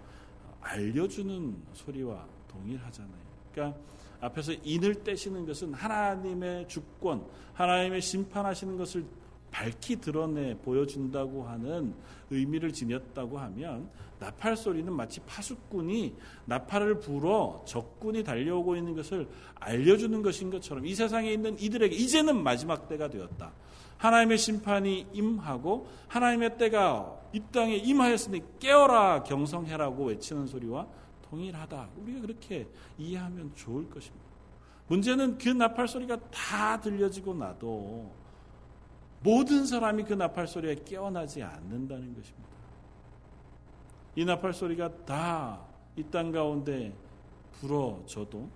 [0.61, 3.31] 알려주는 소리와 동일하잖아요.
[3.53, 3.79] 그러니까
[4.21, 9.05] 앞에서 인을 떼시는 것은 하나님의 주권, 하나님의 심판하시는 것을
[9.51, 11.95] 밝히 드러내 보여준다고 하는
[12.31, 13.89] 의미를 지녔다고 하면
[14.21, 21.33] 나팔 소리는 마치 파수꾼이 나팔을 불어 적군이 달려오고 있는 것을 알려주는 것인 것처럼 이 세상에
[21.33, 23.53] 있는 이들에게 이제는 마지막 때가 되었다.
[23.97, 30.87] 하나님의 심판이 임하고 하나님의 때가 이 땅에 임하였으니 깨어라 경성해라고 외치는 소리와
[31.31, 31.89] 동일하다.
[31.97, 32.67] 우리가 그렇게
[32.99, 34.25] 이해하면 좋을 것입니다.
[34.89, 38.11] 문제는 그 나팔 소리가 다 들려지고 나도
[39.23, 42.51] 모든 사람이 그 나팔 소리에 깨어나지 않는다는 것입니다.
[44.17, 46.93] 이 나팔 소리가 다 이 땅 가운데
[47.61, 48.49] 불어져도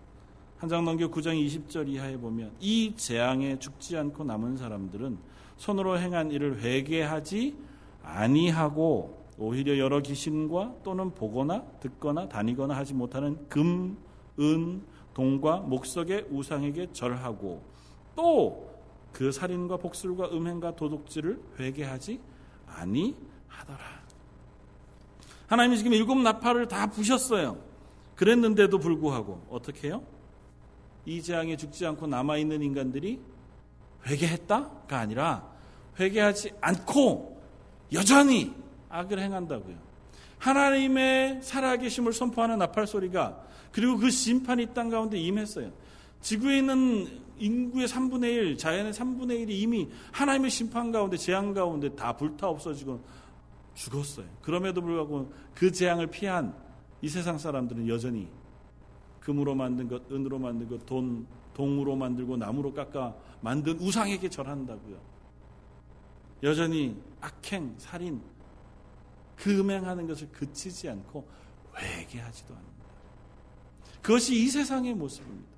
[0.57, 5.19] 한 장 넘겨 9장 20절 이하에 보면 이 재앙에 죽지 않고 남은 사람들은
[5.59, 7.55] 손으로 행한 일을 회개하지
[8.03, 13.97] 아니하고 오히려 여러 귀신과 또는 보거나 듣거나 다니거나 하지 못하는 금,
[14.39, 17.63] 은, 동과 목석의 우상에게 절하고
[18.15, 18.75] 또
[19.15, 22.21] 그 살인과 복술과 음행과 도둑질을 회개하지
[22.67, 24.05] 아니하더라.
[25.47, 27.57] 하나님이 지금 일곱 나팔을 다 부셨어요.
[28.17, 30.03] 그랬는데도 불구하고 어떻게 해요?
[31.07, 33.21] 이 재앙에 죽지 않고 남아 있는 인간들이
[34.05, 35.49] 회개했다가 아니라
[36.01, 37.41] 회개하지 않고
[37.93, 38.53] 여전히
[38.95, 39.77] 악을 행한다고요.
[40.39, 45.73] 하나님의 살아계심을 선포하는 나팔 소리가 그리고 그 심판이 땅 가운데 임했어요.
[46.21, 52.17] 지구에 있는 인구의 3분의 1, 자연의 3분의 1이 이미 하나님의 심판 가운데, 재앙 가운데 다
[52.17, 53.03] 불타 없어지고
[53.75, 54.27] 죽었어요.
[54.41, 56.55] 그럼에도 불구하고 그 재앙을 피한
[57.03, 58.29] 이 세상 사람들은 여전히
[59.21, 64.97] 금으로 만든 것, 은으로 만든 것, 돈, 동으로 만들고 나무로 깎아 만든 우상에게 절한다고요.
[66.43, 68.21] 여전히 악행, 살인,
[69.37, 71.27] 금행하는 것을 그치지 않고
[71.77, 72.75] 회개하지도 않는다.
[74.03, 75.55] 그것이 이 세상의 모습입니다.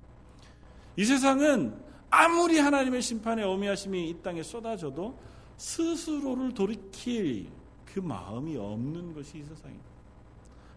[0.95, 1.77] 이 세상은
[2.09, 5.19] 아무리 하나님의 심판의 어미하심이 이 땅에 쏟아져도
[5.57, 7.49] 스스로를 돌이킬
[7.85, 9.87] 그 마음이 없는 것이 이 세상입니다.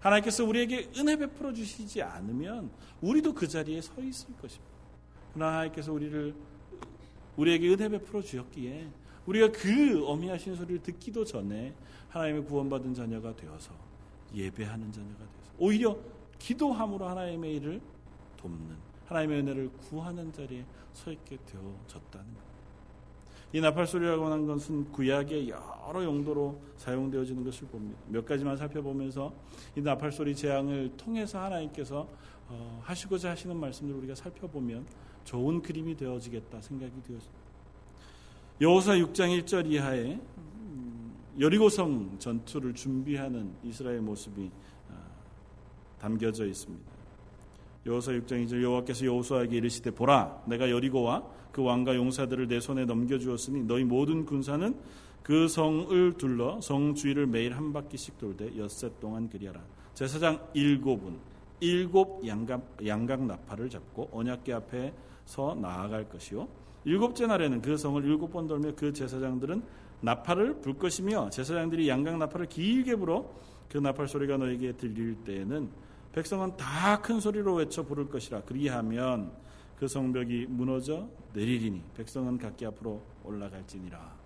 [0.00, 4.70] 하나님께서 우리에게 은혜 베풀어 주시지 않으면 우리도 그 자리에 서 있을 것입니다.
[5.32, 6.34] 그러나 하나님께서 우리를
[7.36, 8.88] 우리에게 은혜 베풀어 주셨기에
[9.26, 11.74] 우리가 그 어미하신 소리를 듣기도 전에
[12.10, 13.72] 하나님의 구원받은 자녀가 되어서
[14.34, 15.96] 예배하는 자녀가 되어서 오히려
[16.38, 17.80] 기도함으로 하나님의 일을
[18.36, 22.50] 돕는 하나님의 은혜를 구하는 자리에 서 있게 되어졌다는 것.
[23.52, 27.98] 이 나팔소리라고 하는 것은 구약의 여러 용도로 사용되어지는 것을 봅니다.
[28.06, 29.32] 몇 가지만 살펴보면서
[29.76, 32.08] 이 나팔소리 재앙을 통해서 하나님께서
[32.48, 34.86] 어, 하시고자 하시는 말씀들을 우리가 살펴보면
[35.24, 37.40] 좋은 그림이 되어지겠다 생각이 되었습니다.
[38.60, 40.59] 여호사 6장 1절 이하에 음,
[41.40, 44.50] 여리고성 전투를 준비하는 이스라엘 모습이
[44.90, 44.94] 아,
[45.98, 46.90] 담겨져 있습니다.
[47.86, 53.18] 여호사 6장 2절 여호와께서 여호수아에게 이르시되 보라 내가 여리고와 그 왕과 용사들을 내 손에 넘겨
[53.18, 54.76] 주었으니 너희 모든 군사는
[55.22, 59.62] 그 성을 둘러 성 주위를 매일 한 바퀴씩 돌되 엿새 동안 그리하라.
[59.94, 61.16] 제사장 일곱은
[61.60, 64.92] 일곱 양각, 양각 나팔을 잡고 언약궤 앞에
[65.24, 66.48] 서 나아갈 것이요
[66.84, 69.62] 일곱째 날에는 그 성을 일곱 번 돌며 그 제사장들은
[70.00, 73.30] 나팔을 불 것이며 제사장들이 양각 나팔을 길게 불어
[73.68, 75.70] 그 나팔 소리가 너에게 들릴 때에는
[76.12, 79.32] 백성은 다 큰 소리로 외쳐 부를 것이라 그리하면
[79.78, 84.20] 그 성벽이 무너져 내리리니 백성은 각기 앞으로 올라갈지니라.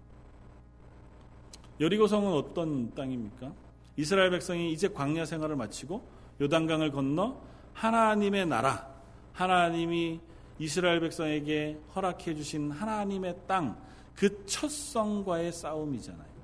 [1.81, 3.53] 여리고성은 어떤 땅입니까?
[3.97, 6.03] 이스라엘 백성이 이제 광야 생활을 마치고
[6.41, 7.41] 요단강을 건너
[7.75, 8.89] 하나님의 나라,
[9.33, 10.21] 하나님이
[10.59, 13.77] 이스라엘 백성에게 허락해 주신 하나님의 땅,
[14.17, 16.35] 그 첫 성과의 싸움이잖아요.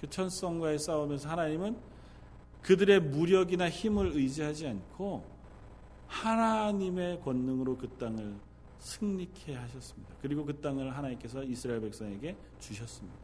[0.00, 1.76] 그 첫 성과의 싸움에서 하나님은
[2.62, 5.24] 그들의 무력이나 힘을 의지하지 않고
[6.06, 8.34] 하나님의 권능으로 그 땅을
[8.78, 10.14] 승리케 하셨습니다.
[10.22, 13.18] 그리고 그 땅을 하나님께서 이스라엘 백성에게 주셨습니다.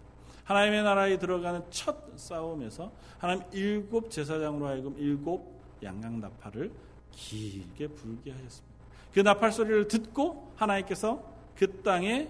[0.45, 6.71] 하나님의 나라에 들어가는 첫 싸움에서 하나님 일곱 제사장으로 하여금 일곱 양강 나팔을
[7.13, 8.75] 길게 불게 하셨습니다.
[9.13, 11.23] 그 나팔 소리를 듣고 하나님께서
[11.57, 12.29] 그 땅에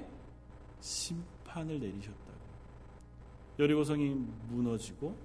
[0.85, 2.45] 심판을 내리셨다고.
[3.59, 4.11] 여리고성이
[4.51, 5.17] 무너지고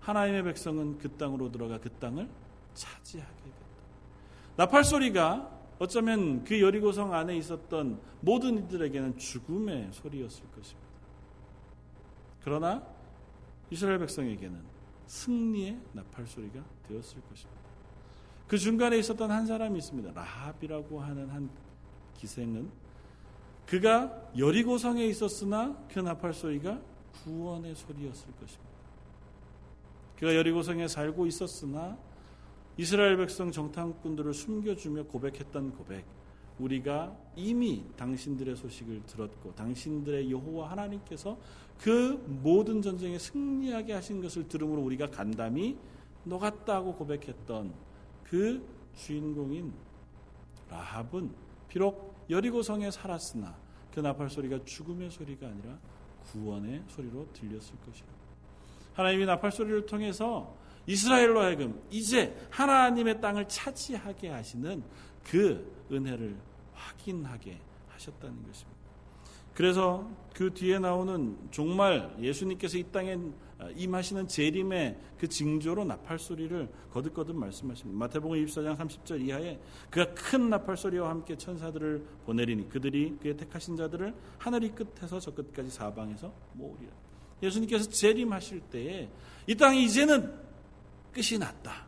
[0.00, 2.28] 하나님의 백성은 그 땅으로 들어가 그 땅을
[2.74, 3.56] 차지하게 됐다.
[4.56, 10.88] 나팔 소리가 어쩌면 그 여리고성 안에 있었던 모든 이들에게는 죽음의 소리였을 것입니다.
[12.42, 12.86] 그러나
[13.70, 14.62] 이스라엘 백성에게는
[15.06, 17.62] 승리의 나팔 소리가 되었을 것입니다.
[18.46, 20.12] 그 중간에 있었던 한 사람이 있습니다.
[20.12, 21.48] 라합이라고 하는 한
[22.14, 22.87] 기생은
[23.68, 26.80] 그가 여리고성에 있었으나 그 나팔 소리가
[27.22, 28.68] 구원의 소리였을 것입니다.
[30.18, 31.98] 그가 여리고성에 살고 있었으나
[32.78, 36.06] 이스라엘 백성 정탐꾼들을 숨겨주며 고백했던 고백.
[36.58, 41.36] 우리가 이미 당신들의 소식을 들었고 당신들의 여호와 하나님께서
[41.78, 45.76] 그 모든 전쟁에 승리하게 하신 것을 들음으로 우리가 간담이
[46.24, 47.74] 녹았다고 고백했던
[48.24, 49.72] 그 주인공인
[50.70, 51.30] 라합은
[51.68, 53.56] 비록 여리고 성에 살았으나
[53.92, 55.78] 그 나팔 소리가 죽음의 소리가 아니라
[56.30, 58.06] 구원의 소리로 들렸을 것이다.
[58.94, 60.54] 하나님이 나팔 소리를 통해서
[60.86, 64.82] 이스라엘로 하여금 이제 하나님의 땅을 차지하게 하시는
[65.22, 66.36] 그 은혜를
[66.72, 68.78] 확인하게 하셨다는 것입니다.
[69.54, 73.18] 그래서 그 뒤에 나오는 정말 예수님께서 이 땅에
[73.74, 77.98] 임하시는 재림의 그 징조로 나팔 소리를 거듭거듭 말씀하십니다.
[77.98, 79.58] 마태복음 24장 30절 이하에
[79.90, 85.70] 그가 큰 나팔 소리와 함께 천사들을 보내리니 그들이 그의 택하신 자들을 하늘이 끝에서 저 끝까지
[85.70, 86.92] 사방에서 모으리라.
[87.42, 89.08] 예수님께서 재림하실 때에
[89.46, 90.32] 이 땅이 이제는
[91.12, 91.86] 끝이 났다.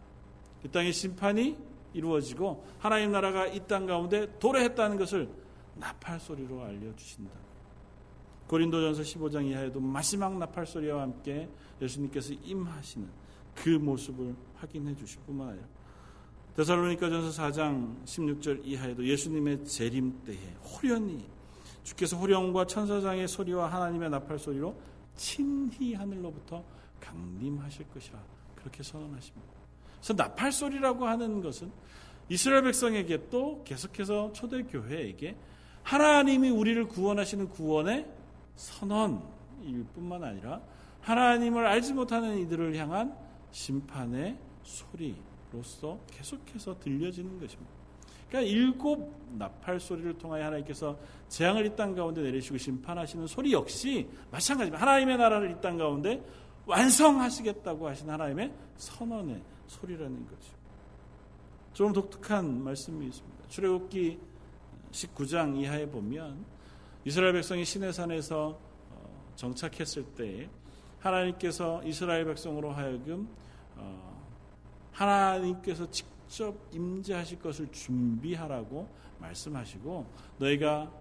[0.64, 1.56] 이 땅의 심판이
[1.92, 5.28] 이루어지고 하나님 나라가 이 땅 가운데 도래했다는 것을
[5.76, 7.49] 나팔 소리로 알려주신다.
[8.50, 11.48] 고린도전서 15장 이하에도 마지막 나팔 소리와 함께
[11.80, 13.08] 예수님께서 임하시는
[13.54, 15.64] 그 모습을 확인해 주실 뿐만 아니라
[16.56, 21.24] 데살로니가전서 4장 16절 이하에도 예수님의 재림 때에 호련히
[21.84, 24.74] 주께서 호령과 천사장의 소리와 하나님의 나팔 소리로
[25.14, 26.64] 친히 하늘로부터
[26.98, 28.18] 강림하실 것이라
[28.56, 29.48] 그렇게 선언하십니다.
[29.98, 31.70] 그래서 나팔 소리라고 하는 것은
[32.28, 35.36] 이스라엘 백성에게 또 계속해서 초대 교회에게
[35.84, 38.18] 하나님이 우리를 구원하시는 구원의
[38.56, 40.60] 선언일 뿐만 아니라
[41.00, 43.14] 하나님을 알지 못하는 이들을 향한
[43.52, 47.72] 심판의 소리로서 계속해서 들려지는 것입니다.
[48.28, 50.96] 그러니까 일곱 나팔 소리를 통하여 하나님께서
[51.28, 54.80] 재앙을 이 땅 가운데 내리시고 심판하시는 소리 역시 마찬가지입니다.
[54.80, 56.24] 하나님의 나라를 이 땅 가운데
[56.66, 60.52] 완성하시겠다고 하신 하나님의 선언의 소리라는 거죠.
[61.72, 63.48] 좀 독특한 말씀이 있습니다.
[63.48, 64.18] 출애굽기
[64.92, 66.44] 19장 이하에 보면
[67.04, 68.58] 이스라엘 백성이 시내산에서
[68.90, 70.50] 어, 정착했을 때
[70.98, 73.26] 하나님께서 이스라엘 백성으로 하여금
[73.76, 74.22] 어,
[74.92, 78.86] 하나님께서 직접 임재하실 것을 준비하라고
[79.18, 80.06] 말씀하시고
[80.38, 80.92] 너희가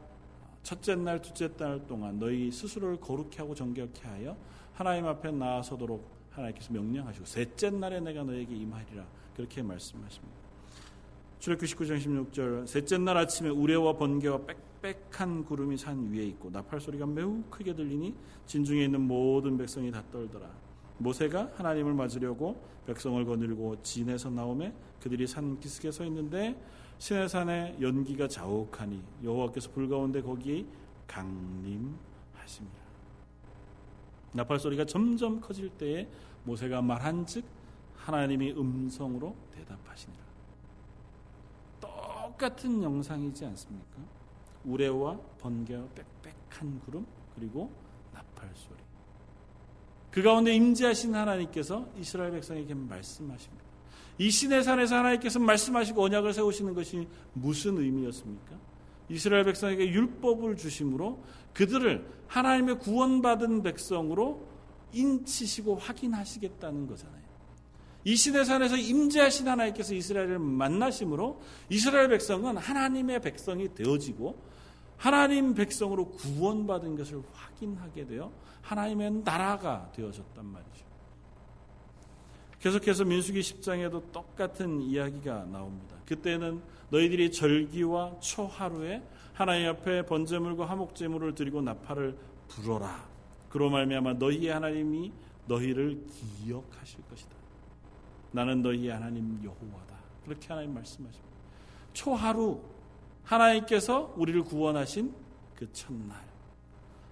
[0.63, 4.37] 첫째 날, 둘째 날 동안 너희 스스로를 거룩히 하고 정결케 하여
[4.73, 10.39] 하나님 앞에 나아서도록 하나님께서 명령하시고 셋째 날에 내가 너에게 임하리라 그렇게 말씀하십니다.
[11.39, 16.79] 출애굽 19장 16절 셋째 날 아침에 우레와 번개와 빽 빽한 구름이 산 위에 있고 나팔
[16.79, 18.15] 소리가 매우 크게 들리니
[18.45, 20.49] 진중에 있는 모든 백성이 다 떨더라.
[20.97, 26.61] 모세가 하나님을 맞으려고 백성을 거느리고 진에서 나오매 그들이 산 기슭에 서 있는데
[26.97, 30.65] 시내산에 연기가 자욱하니 여호와께서 불 가운데 거기
[31.07, 32.79] 강림하십니다.
[34.33, 36.07] 나팔 소리가 점점 커질 때에
[36.43, 37.45] 모세가 말한즉
[37.95, 40.23] 하나님이 음성으로 대답하시니라.
[41.79, 44.18] 똑같은 영상이지 않습니까?
[44.69, 45.87] 우레와 번개와
[46.21, 47.05] 빽빽한 구름
[47.35, 47.71] 그리고
[48.13, 48.77] 나팔 소리.
[50.11, 53.63] 그 가운데 임재하신 하나님께서 이스라엘 백성에게 말씀하십니다.
[54.17, 58.57] 이 신의 산에서 하나님께서 말씀하시고 언약을 세우시는 것이 무슨 의미였습니까?
[59.07, 64.47] 이스라엘 백성에게 율법을 주심으로 그들을 하나님의 구원받은 백성으로
[64.93, 67.19] 인치시고 확인하시겠다는 거잖아요.
[68.03, 74.41] 이 신의 산에서 임재하신 하나님께서 이스라엘을 만나심으로 이스라엘 백성은 하나님의 백성이 되어지고
[74.99, 78.31] 하나님 백성으로 구원받은 것을 확인하게 되어
[78.61, 80.85] 하나님의 나라가 되어졌단 말이죠.
[82.59, 85.95] 계속해서 민수기 10장에도 똑같은 이야기가 나옵니다.
[86.05, 89.01] 그때는 너희들이 절기와 초하루에
[89.33, 92.17] 하나님 앞에 번제물과 화목제물을 드리고 나팔을
[92.49, 93.07] 불어라.
[93.49, 95.13] 그로 말미암아 너희의 하나님이
[95.47, 96.05] 너희를
[96.43, 97.31] 기억하실 것이다.
[98.33, 99.95] 나는 너희의 하나님 여호와다.
[100.25, 101.29] 그렇게 하나님 말씀하십니다.
[101.93, 102.61] 초하루
[103.29, 105.13] 하나님께서 우리를 구원하신
[105.55, 106.17] 그 첫날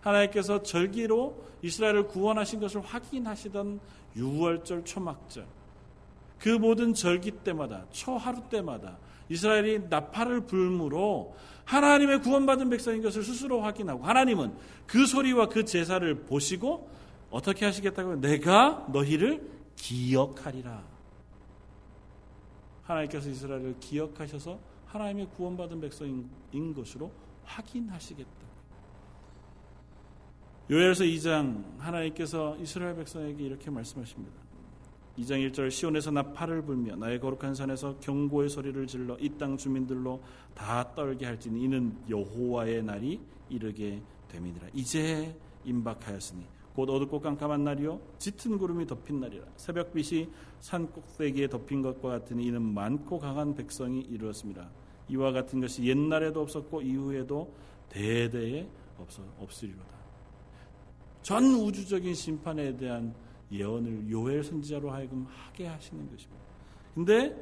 [0.01, 3.79] 하나님께서 절기로 이스라엘을 구원하신 것을 확인하시던
[4.15, 5.45] 6월절 초막절
[6.39, 8.97] 그 모든 절기 때마다 초하루 때마다
[9.29, 14.53] 이스라엘이 나팔을 불므로 하나님의 구원받은 백성인 것을 스스로 확인하고 하나님은
[14.87, 16.89] 그 소리와 그 제사를 보시고
[17.29, 20.81] 어떻게 하시겠다고 내가 너희를 기억하리라.
[22.83, 27.11] 하나님께서 이스라엘을 기억하셔서 하나님의 구원받은 백성인 것으로
[27.43, 28.47] 확인하시겠다.
[30.69, 34.35] 요엘서 2장 하나님께서 이스라엘 백성에게 이렇게 말씀하십니다.
[35.17, 40.21] 2장 1절 시온에서 나 팔을 불며 나의 거룩한 산에서 경고의 소리를 질러 이 땅 주민들로
[40.53, 43.19] 다 떨게 할지니 이는 여호와의 날이
[43.49, 44.67] 이르게 됨이니라.
[44.73, 46.45] 이제 임박하였으니
[46.77, 49.45] 곧 어둡고 깜깜한 날이요 짙은 구름이 덮인 날이라.
[49.55, 54.69] 새벽빛이 산 꼭대기에 덮인 것과 같으니 이는 많고 강한 백성이 이루었습니다.
[55.09, 57.51] 이와 같은 것이 옛날에도 없었고 이후에도
[57.89, 58.67] 대대에
[58.99, 59.97] 없어 없으리로다.
[61.23, 63.15] 전 우주적인 심판에 대한
[63.51, 66.43] 예언을 요엘 선지자로 하여금 하게 하시는 것입니다.
[66.93, 67.35] 근데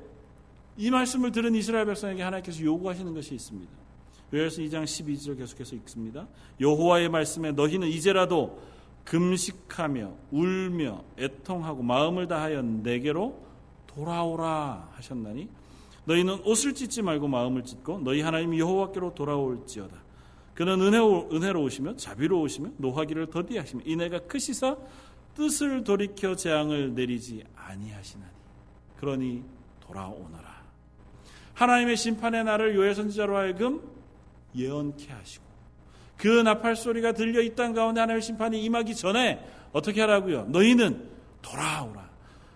[0.78, 3.74] 이 말씀을 들은 이스라엘 백성에게 하나님께서 요구하시는 것이 있습니다.
[4.32, 6.26] 요엘서 2장 12절 계속해서 읽습니다.
[6.62, 8.75] 여호와의 말씀에 너희는 이제라도
[9.06, 13.44] 금식하며 울며 애통하고 마음을 다하여 내게로
[13.88, 15.48] 돌아오라 하셨나니
[16.06, 20.04] 너희는 옷을 찢지 말고 마음을 찢고 너희 하나님 여호와께로 돌아올지어다.
[20.54, 24.78] 그는 은혜로, 은혜로우시며 자비로우시며 노하기를 더디하시며 이내가 크시사
[25.36, 28.32] 뜻을 돌이켜 재앙을 내리지 아니하시나니
[28.98, 29.44] 그러니
[29.82, 30.64] 돌아오너라.
[31.54, 33.82] 하나님의 심판의 날을 요해 선지자로 하여금
[34.56, 35.45] 예언케 하시고
[36.18, 40.46] 그 나팔 소리가 들려 이 땅 가운데 하나님의 심판이 임하기 전에 어떻게 하라고요?
[40.46, 41.10] 너희는
[41.42, 42.10] 돌아오라.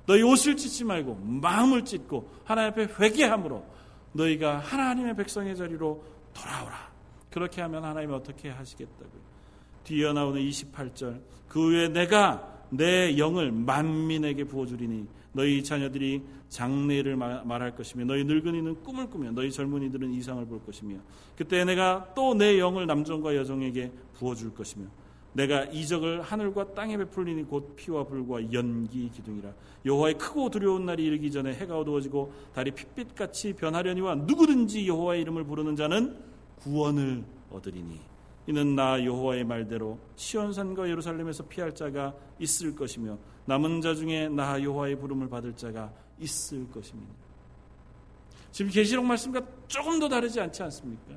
[0.05, 3.63] 너희 옷을 찢지 말고 마음을 찢고 하나님 앞에 회개함으로
[4.13, 6.89] 너희가 하나님의 백성의 자리로 돌아오라.
[7.29, 9.21] 그렇게 하면 하나님이 어떻게 하시겠다고요?
[9.83, 18.05] 뒤에 나오는 28절 그 후에 내가 내 영을 만민에게 부어주리니 너희 자녀들이 장래를 말할 것이며
[18.05, 20.97] 너희 늙은이는 꿈을 꾸며 너희 젊은이들은 이상을 볼 것이며
[21.37, 24.85] 그때 내가 또 내 영을 남종과 여종에게 부어줄 것이며
[25.33, 29.53] 내가 이적을 하늘과 땅에 베풀리니 곧 피와 불과 연기 기둥이라.
[29.85, 35.75] 여호와의 크고 두려운 날이 이르기 전에 해가 어두워지고 달이 핏빛같이 변하려니와 누구든지 여호와의 이름을 부르는
[35.75, 36.17] 자는
[36.59, 38.08] 구원을 얻으리니
[38.49, 44.59] 이는 나 여호와의 말대로 시온 산과 예루살렘에서 피할 자가 있을 것이며 남은 자 중에 나
[44.59, 47.13] 여호와의 부름을 받을 자가 있을 것입니다.
[48.51, 51.13] 지금 계시록 말씀과 조금 더 다르지 않지 않습니까?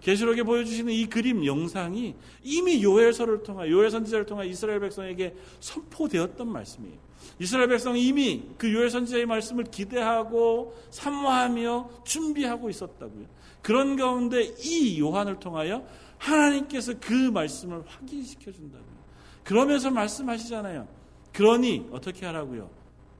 [0.00, 6.96] 계시록에 보여주시는 이 그림 영상이 이미 요엘서를 통하 요엘 선지자를 통하 이스라엘 백성에게 선포되었던 말씀이에요.
[7.38, 13.26] 이스라엘 백성이 이미 그 요엘 선지자의 말씀을 기대하고 사모하며 준비하고 있었다고요.
[13.60, 15.84] 그런 가운데 이 요한을 통하여
[16.18, 18.96] 하나님께서 그 말씀을 확인시켜 준다고요.
[19.44, 20.88] 그러면서 말씀하시잖아요.
[21.32, 22.70] 그러니 어떻게 하라고요?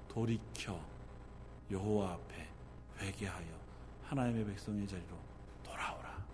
[0.08, 0.80] 돌이켜
[1.70, 2.48] 여호와 앞에
[3.00, 3.46] 회개하여
[4.04, 5.08] 하나님의 백성의 자리로
[5.62, 6.24] 돌아오라.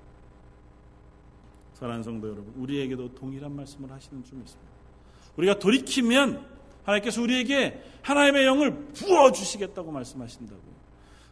[1.75, 4.73] 사랑하는 성도 여러분, 우리에게도 동일한 말씀을 하시는 줄 믿습니다.
[5.37, 6.47] 우리가 돌이키면
[6.85, 10.73] 하나님께서 우리에게 하나님의 영을 부어 주시겠다고 말씀하신다고요.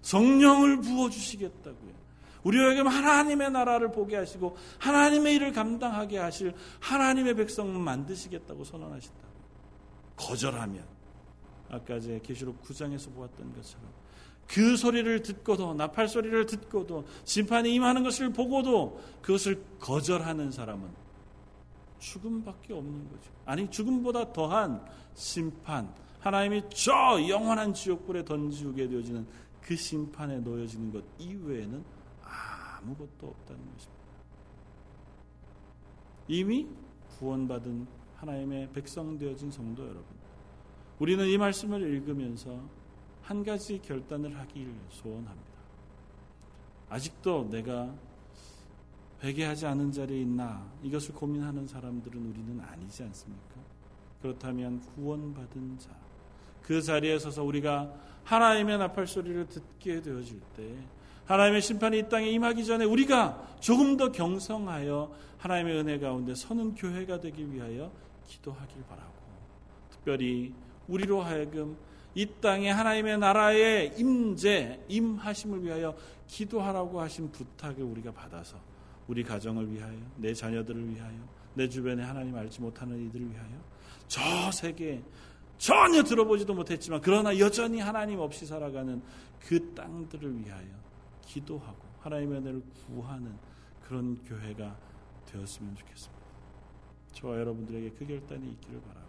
[0.02, 1.99] 성령을 부어 주시겠다고요.
[2.44, 9.20] 우리에게 하나님의 나라를 보게 하시고 하나님의 일을 감당하게 하실 하나님의 백성을 만드시겠다고 선언하신다.
[10.16, 10.84] 거절하면
[11.70, 13.88] 아까 제 계시록 9장에서 보았던 것처럼
[14.46, 20.88] 그 소리를 듣고도 나팔 소리를 듣고도 심판이 임하는 것을 보고도 그것을 거절하는 사람은
[22.00, 23.30] 죽음밖에 없는 거죠.
[23.44, 24.84] 아니 죽음보다 더한
[25.14, 26.92] 심판 하나님이 저
[27.28, 29.26] 영원한 지옥불에 던지게 되어지는
[29.60, 31.84] 그 심판에 놓여지는 것 이외에는
[32.80, 34.00] 아무것도 없다는 것입니다.
[36.28, 36.68] 이미
[37.18, 40.04] 구원받은 하나님의 백성 되어진 성도 여러분.
[40.98, 42.60] 우리는 이 말씀을 읽으면서
[43.22, 45.50] 한 가지 결단을 하길 소원합니다.
[46.88, 47.94] 아직도 내가
[49.22, 53.60] 회개하지 않은 자리에 있나 이것을 고민하는 사람들은 우리는 아니지 않습니까?
[54.22, 55.90] 그렇다면 구원받은 자,
[56.62, 57.92] 그 자리에 서서 우리가
[58.24, 60.76] 하나님의 나팔 소리를 듣게 되어질 때
[61.26, 67.20] 하나님의 심판이 이 땅에 임하기 전에 우리가 조금 더 경성하여 하나님의 은혜 가운데 서는 교회가
[67.20, 67.92] 되기 위하여
[68.26, 69.12] 기도하길 바라고.
[69.90, 70.52] 특별히
[70.88, 71.76] 우리로 하여금
[72.14, 75.96] 이 땅에 하나님의 나라의 임재, 임하심을 위하여
[76.26, 78.56] 기도하라고 하신 부탁을 우리가 받아서
[79.06, 81.16] 우리 가정을 위하여, 내 자녀들을 위하여,
[81.54, 83.50] 내 주변에 하나님 알지 못하는 이들을 위하여
[84.06, 84.20] 저
[84.52, 85.02] 세계
[85.58, 89.02] 전혀 들어보지도 못했지만 그러나 여전히 하나님 없이 살아가는
[89.40, 90.66] 그 땅들을 위하여
[91.30, 93.32] 기도하고 하나님의 은혜를 구하는
[93.82, 94.76] 그런 교회가
[95.26, 96.20] 되었으면 좋겠습니다.
[97.12, 99.08] 저와 여러분들에게 그 결단이 있기를 바라고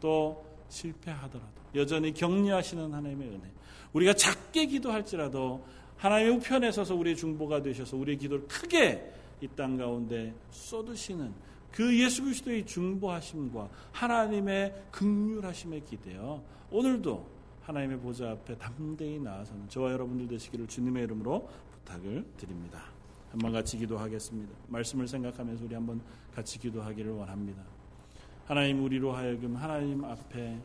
[0.00, 3.52] 또 실패하더라도 여전히 격려하시는 하나님의 은혜
[3.92, 5.64] 우리가 작게 기도할지라도
[5.96, 11.32] 하나님의 우편에 서서 우리의 중보가 되셔서 우리의 기도를 크게 이 땅 가운데 쏟으시는
[11.70, 17.33] 그 예수 그리스도의 중보하심과 하나님의 극률하심에 기대어 오늘도
[17.64, 22.82] 하나님의 보좌 앞에 담대히 나아서는 저와 여러분들 되시기를 주님의 이름으로 부탁을 드립니다.
[23.30, 24.54] 한번 같이 기도하겠습니다.
[24.68, 26.00] 말씀을 생각하면서 우리 한번
[26.34, 27.62] 같이 기도하기를 원합니다.
[28.46, 30.60] 하나님 우리로 하여금 하나님 앞에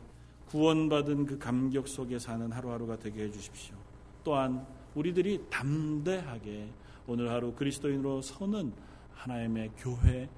[0.48, 3.76] 구원받은 그 감격 속에 사는 하루하루가 되게 해주십시오.
[4.22, 6.68] 또한 우리들이 담대하게
[7.06, 8.72] 오늘 하루 그리스도인으로 서는
[9.14, 10.28] 하나님의 교회,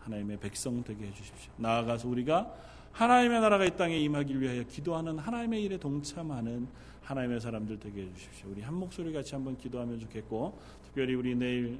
[0.00, 1.52] 하나님의 백성 되게 해주십시오.
[1.56, 2.54] 나아가서 우리가
[2.94, 6.68] 하나님의 나라가 이 땅에 임하기 위하여 기도하는 하나님의 일에 동참하는
[7.02, 8.50] 하나님의 사람들 되게 해주십시오.
[8.50, 11.78] 우리 한 목소리 같이 한번 기도하면 좋겠고, 특별히 우리 내일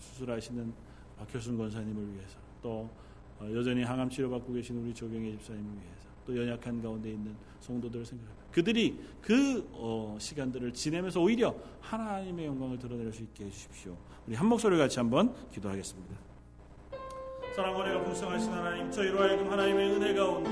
[0.00, 0.72] 수술하시는
[1.16, 2.90] 박효순 권사님을 위해서, 또
[3.38, 8.04] 어, 여전히 항암 치료 받고 계신 우리 조경혜 집사님을 위해서, 또 연약한 가운데 있는 성도들을
[8.04, 8.46] 생각합니다.
[8.50, 13.96] 그들이 그 어, 시간들을 지내면서 오히려 하나님의 영광을 드러낼 수 있게 해주십시오.
[14.26, 16.27] 우리 한 목소리 같이 한번 기도하겠습니다.
[17.58, 20.48] 사랑과 은혜가 풍성하신 하나님 저희로 하여금 하나님의 은혜 가운데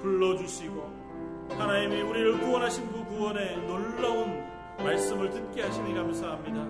[0.00, 4.44] 불러주시고 하나님이 우리를 구원하신 그 구원의 놀라운
[4.78, 6.64] 말씀을 듣게 하시니 감사합니다.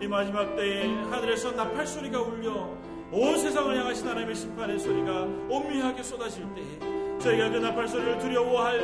[0.00, 2.70] 이 마지막 때에 하늘에서 나팔 소리가 울려
[3.12, 8.80] 온 세상을 향하신 하나님의 심판의 소리가 온미하게 쏟아질 때에 저희가 그 나팔 소리를 두려워할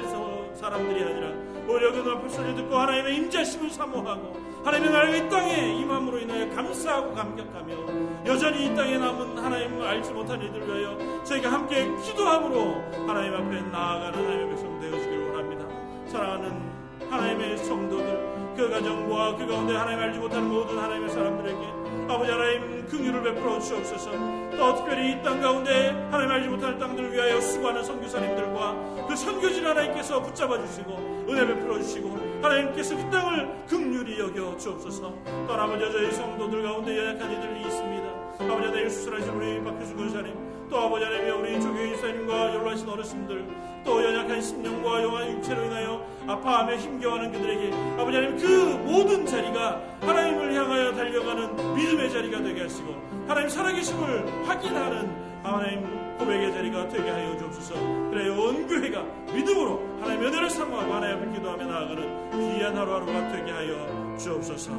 [0.53, 1.29] 사람들이 아니라
[1.67, 7.15] 오히려 그 나팔 소리를 듣고 하나님의 임자심을 사모하고 하나님의 나라가 이 땅에 임함으로 인하여 감사하고
[7.15, 13.61] 감격하며 여전히 이 땅에 남은 하나님을 알지 못한 이들 위하여 저희가 함께 기도함으로 하나님 앞에
[13.71, 15.67] 나아가는 하나님의 백성 되어주기를 원합니다.
[16.09, 16.73] 사랑하는
[17.09, 23.23] 하나님의 성도들 그 가정과 그 가운데 하나님 알지 못하는 모든 하나님의 사람들에게 아버지 하나님 긍휼을
[23.23, 24.11] 베풀어 주옵소서.
[24.57, 30.23] 또 특별히 이 땅 가운데 하나님 알지 못하는 땅들을 위하여 수고하는 선교사님들과 그 선교진 하나님께서
[30.23, 35.13] 붙잡아 주시고 은혜 베풀어 주시고 하나님께서 그 땅을 긍휼히 여겨 주옵소서.
[35.49, 38.07] 또 아버지 저희 성도들 가운데 연약한 이들이 있습니다.
[38.41, 43.47] 아버지 내일 수술하신 우리 박효수 권사님 또 아버지 하나님 우리 조교인 사님과 연로하신 어르신들
[43.85, 48.47] 또 연약한 심령과 영한 육체로 인하여 아파하며 힘겨워하는 그들에게 아버지 하나님 그
[48.85, 52.95] 모든 자리가 하나님을 향하여 달려가는 믿음의 자리가 되게 하시고
[53.29, 57.75] 하나님 살아계심을 확인하는 하나님 고백의 자리가 되게 하여 주옵소서.
[58.11, 59.03] 그래요 온 교회가
[59.33, 64.73] 믿음으로 하나님의 은혜를 사모하고 하나님 앞에 기도하며 나아가는 귀한 하루하루가 되게 하여 주옵소서.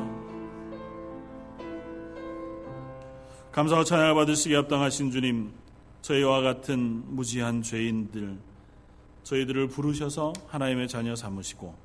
[3.52, 5.52] 감사와 찬양을 받으시기 합당하신 주님
[6.08, 8.40] 저희와 같은 무지한 죄인들,
[9.24, 11.76] 저희들을 부르셔서 하나님의 자녀 삼으시고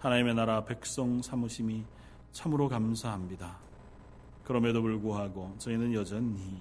[0.00, 1.84] 하나님의 나라 백성 삼으심이
[2.32, 3.58] 참으로 감사합니다.
[4.42, 6.60] 그럼에도 불구하고 저희는 여전히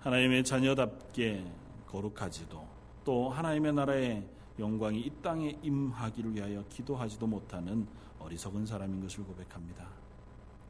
[0.00, 1.44] 하나님의 자녀답게
[1.86, 2.66] 거룩하지도
[3.04, 4.26] 또 하나님의 나라의
[4.58, 7.86] 영광이 이 땅에 임하기를 위하여 기도하지도 못하는
[8.20, 9.86] 어리석은 사람인 것을 고백합니다.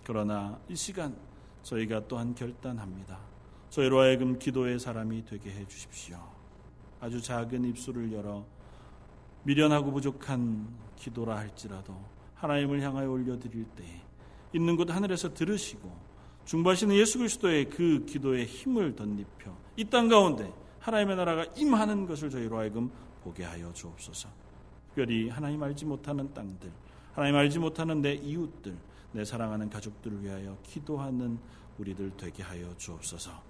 [0.02, 1.16] 그러나 이 시간
[1.62, 3.27] 저희가 또한 결단합니다.
[3.70, 6.18] 저희로 하여금 기도의 사람이 되게 해 주십시오.
[7.00, 8.44] 아주 작은 입술을 열어
[9.44, 11.94] 미련하고 부족한 기도라 할지라도
[12.34, 14.00] 하나님을 향하여 올려드릴 때에
[14.52, 16.08] 있는 곳 하늘에서 들으시고
[16.44, 22.58] 중보하시는 예수 그리스도의 그 기도에 힘을 덧입혀 이 땅 가운데 하나님의 나라가 임하는 것을 저희로
[22.58, 22.90] 하여금
[23.22, 24.28] 보게 하여 주옵소서.
[24.88, 26.72] 특별히 하나님 알지 못하는 땅들,
[27.12, 28.74] 하나님 알지 못하는 내 이웃들,
[29.12, 31.38] 내 사랑하는 가족들을 위하여 기도하는
[31.78, 33.47] 우리들 되게 하여 주옵소서.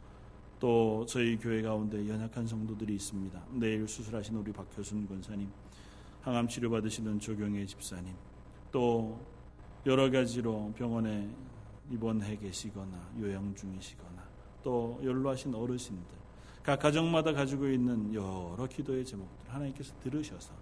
[0.60, 3.40] 또 저희 교회 가운데 연약한 성도들이 있습니다.
[3.52, 5.48] 내일 수술하신 우리 박효순 권사님,
[6.22, 8.12] 항암 치료 받으시는 조경혜 집사님,
[8.72, 9.20] 또
[9.86, 11.28] 여러 가지로 병원에
[11.90, 14.22] 입원해 계시거나 요양 중이시거나
[14.62, 16.18] 또 연로하신 어르신들
[16.62, 20.52] 각 가정마다 가지고 있는 여러 기도의 제목들 하나님께서 들으셔서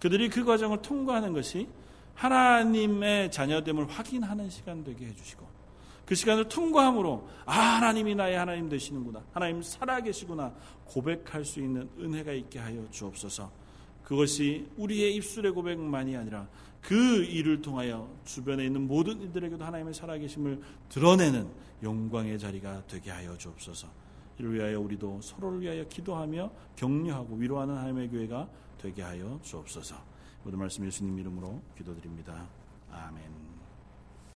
[0.00, 1.68] 그들이 그 과정을 통과하는 것이
[2.14, 5.46] 하나님의 자녀됨을 확인하는 시간 되게 해주시고
[6.08, 10.54] 그 시간을 통과함으로 아 하나님이 나의 하나님 되시는구나 하나님 살아계시구나
[10.86, 13.52] 고백할 수 있는 은혜가 있게 하여 주옵소서
[14.04, 16.48] 그것이 우리의 입술의 고백만이 아니라
[16.80, 21.46] 그 일을 통하여 주변에 있는 모든 이들에게도 하나님의 살아계심을 드러내는
[21.82, 23.86] 영광의 자리가 되게 하여 주옵소서.
[24.38, 28.48] 이를 위하여 우리도 서로를 위하여 기도하며 격려하고 위로하는 하나님의 교회가
[28.78, 29.96] 되게 하여 주옵소서.
[30.42, 32.48] 모든 말씀 예수님 이름으로 기도드립니다.
[32.90, 33.47] 아멘.